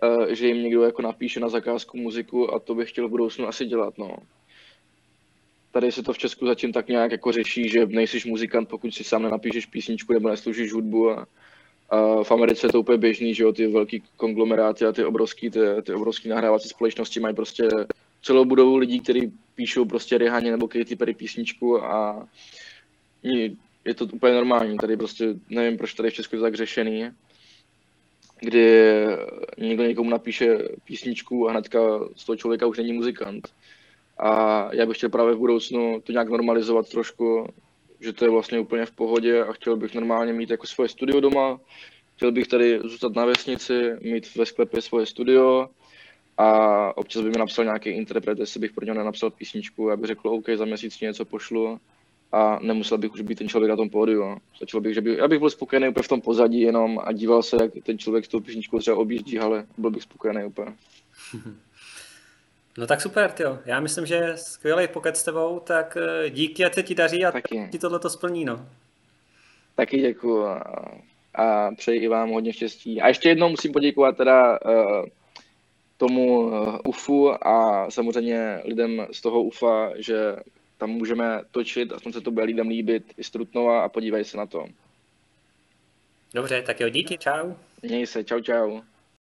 uh, 0.03 0.25
že 0.29 0.47
jim 0.47 0.63
někdo 0.63 0.83
jako 0.83 1.01
napíše 1.01 1.39
na 1.39 1.49
zakázku 1.49 1.97
muziku 1.97 2.53
a 2.53 2.59
to 2.59 2.75
bych 2.75 2.89
chtěl 2.89 3.07
v 3.07 3.11
budoucnu 3.11 3.47
asi 3.47 3.65
dělat, 3.65 3.97
no. 3.97 4.17
Tady 5.73 5.91
se 5.91 6.03
to 6.03 6.13
v 6.13 6.17
Česku 6.17 6.45
zatím 6.45 6.73
tak 6.73 6.87
nějak 6.87 7.11
jako 7.11 7.31
řeší, 7.31 7.69
že 7.69 7.85
nejsiš 7.85 8.25
muzikant, 8.25 8.69
pokud 8.69 8.93
si 8.93 9.03
sám 9.03 9.23
nenapíšeš 9.23 9.65
písničku 9.65 10.13
nebo 10.13 10.29
neslužíš 10.29 10.73
hudbu 10.73 11.09
a, 11.11 11.27
a 11.89 12.23
v 12.23 12.31
Americe 12.31 12.67
je 12.67 12.71
to 12.71 12.79
úplně 12.79 12.97
běžný, 12.97 13.33
že 13.33 13.43
jo, 13.43 13.53
ty 13.53 13.67
velký 13.67 14.03
konglomeráty 14.17 14.85
a 14.85 14.91
ty 14.91 15.05
obrovský, 15.05 15.49
ty, 15.49 15.59
ty 15.83 15.93
obrovský 15.93 16.29
nahrávací 16.29 16.69
společnosti 16.69 17.19
mají 17.19 17.35
prostě 17.35 17.67
celou 18.21 18.45
budovu 18.45 18.77
lidí, 18.77 18.99
kteří 18.99 19.33
píšou 19.55 19.85
prostě 19.85 20.17
Rihaně 20.17 20.51
nebo 20.51 20.67
Katy 20.67 20.95
Perry 20.95 21.13
písničku 21.13 21.83
a 21.83 22.27
je 23.85 23.93
to 23.95 24.05
úplně 24.05 24.33
normální. 24.33 24.77
Tady 24.77 24.97
prostě 24.97 25.35
nevím, 25.49 25.77
proč 25.77 25.93
tady 25.93 26.09
v 26.09 26.13
Česku 26.13 26.35
je 26.35 26.39
to 26.39 26.43
tak 26.43 26.55
řešený, 26.55 27.09
kdy 28.39 28.91
někdo 29.57 29.83
někomu 29.83 30.09
napíše 30.09 30.57
písničku 30.85 31.47
a 31.47 31.51
hnedka 31.51 31.79
z 32.15 32.25
toho 32.25 32.35
člověka 32.35 32.67
už 32.67 32.77
není 32.77 32.93
muzikant. 32.93 33.47
A 34.17 34.69
já 34.73 34.85
bych 34.85 34.97
chtěl 34.97 35.09
právě 35.09 35.33
v 35.33 35.37
budoucnu 35.37 36.01
to 36.03 36.11
nějak 36.11 36.29
normalizovat 36.29 36.89
trošku, 36.89 37.47
že 37.99 38.13
to 38.13 38.25
je 38.25 38.31
vlastně 38.31 38.59
úplně 38.59 38.85
v 38.85 38.91
pohodě 38.91 39.43
a 39.43 39.53
chtěl 39.53 39.77
bych 39.77 39.95
normálně 39.95 40.33
mít 40.33 40.49
jako 40.49 40.67
svoje 40.67 40.89
studio 40.89 41.19
doma, 41.19 41.59
chtěl 42.15 42.31
bych 42.31 42.47
tady 42.47 42.79
zůstat 42.79 43.15
na 43.15 43.25
vesnici, 43.25 43.91
mít 44.01 44.35
ve 44.35 44.45
sklepě 44.45 44.81
svoje 44.81 45.05
studio 45.05 45.69
a 46.37 46.97
občas 46.97 47.21
by 47.21 47.29
mi 47.29 47.37
napsal 47.37 47.65
nějaký 47.65 47.89
interpret, 47.89 48.39
jestli 48.39 48.59
bych 48.59 48.73
pro 48.73 48.85
něho 48.85 48.97
nenapsal 48.97 49.29
písničku, 49.29 49.89
bych 49.95 50.07
řekl, 50.07 50.29
OK, 50.29 50.45
za 50.55 50.65
měsíc 50.65 50.99
něco 50.99 51.25
pošlu 51.25 51.79
a 52.31 52.59
nemusel 52.61 52.97
bych 52.97 53.13
už 53.13 53.21
být 53.21 53.37
ten 53.37 53.49
člověk 53.49 53.69
na 53.69 53.75
tom 53.75 53.89
pódiu. 53.89 54.37
Stačilo 54.55 54.81
bych, 54.81 54.93
že 54.93 55.01
by, 55.01 55.17
já 55.17 55.27
bych 55.27 55.39
byl 55.39 55.49
spokojený 55.49 55.87
úplně 55.87 56.03
v 56.03 56.07
tom 56.07 56.21
pozadí 56.21 56.61
jenom 56.61 56.99
a 57.03 57.11
díval 57.11 57.43
se, 57.43 57.57
jak 57.61 57.71
ten 57.83 57.97
člověk 57.97 58.25
s 58.25 58.27
tou 58.27 58.39
písničkou 58.39 58.79
třeba 58.79 58.97
objíždí, 58.97 59.39
ale 59.39 59.65
byl 59.77 59.91
bych 59.91 60.03
spokojený 60.03 60.45
úplně. 60.45 60.73
No 62.77 62.87
tak 62.87 63.01
super, 63.01 63.33
jo. 63.39 63.59
Já 63.65 63.79
myslím, 63.79 64.05
že 64.05 64.33
skvělý 64.35 64.87
pokec 64.87 65.19
s 65.19 65.23
tebou, 65.23 65.59
tak 65.59 65.97
eh, 65.97 66.29
díky, 66.29 66.65
ať 66.65 66.73
se 66.73 66.83
ti 66.83 66.95
daří 66.95 67.25
a 67.25 67.31
Taky. 67.31 67.69
ti 67.71 67.79
tohle 67.79 67.99
to 67.99 68.09
splní, 68.09 68.45
no. 68.45 68.67
Taky 69.75 69.97
děkuju 69.97 70.45
a, 70.45 70.63
a 71.35 71.71
přeji 71.75 72.01
i 72.01 72.07
vám 72.07 72.29
hodně 72.29 72.53
štěstí. 72.53 73.01
A 73.01 73.07
ještě 73.07 73.29
jednou 73.29 73.49
musím 73.49 73.71
poděkovat 73.71 74.17
teda 74.17 74.59
uh, 74.65 75.05
tomu 75.97 76.39
uh, 76.39 76.77
UFu 76.85 77.47
a 77.47 77.87
samozřejmě 77.91 78.61
lidem 78.65 79.07
z 79.11 79.21
toho 79.21 79.43
UFA, 79.43 79.91
že 79.95 80.35
tam 80.77 80.89
můžeme 80.89 81.41
točit, 81.51 81.91
aspoň 81.91 82.13
se 82.13 82.21
to 82.21 82.31
bude 82.31 82.45
lidem 82.45 82.67
líbit, 82.67 83.13
i 83.17 83.23
Strutnova 83.23 83.83
a 83.83 83.89
podívej 83.89 84.25
se 84.25 84.37
na 84.37 84.45
to. 84.45 84.65
Dobře, 86.33 86.61
tak 86.61 86.79
jo, 86.79 86.89
díky, 86.89 87.17
čau. 87.17 87.53
Měj 87.81 88.07
se, 88.07 88.23
čau, 88.23 88.39
čau. 88.39 88.81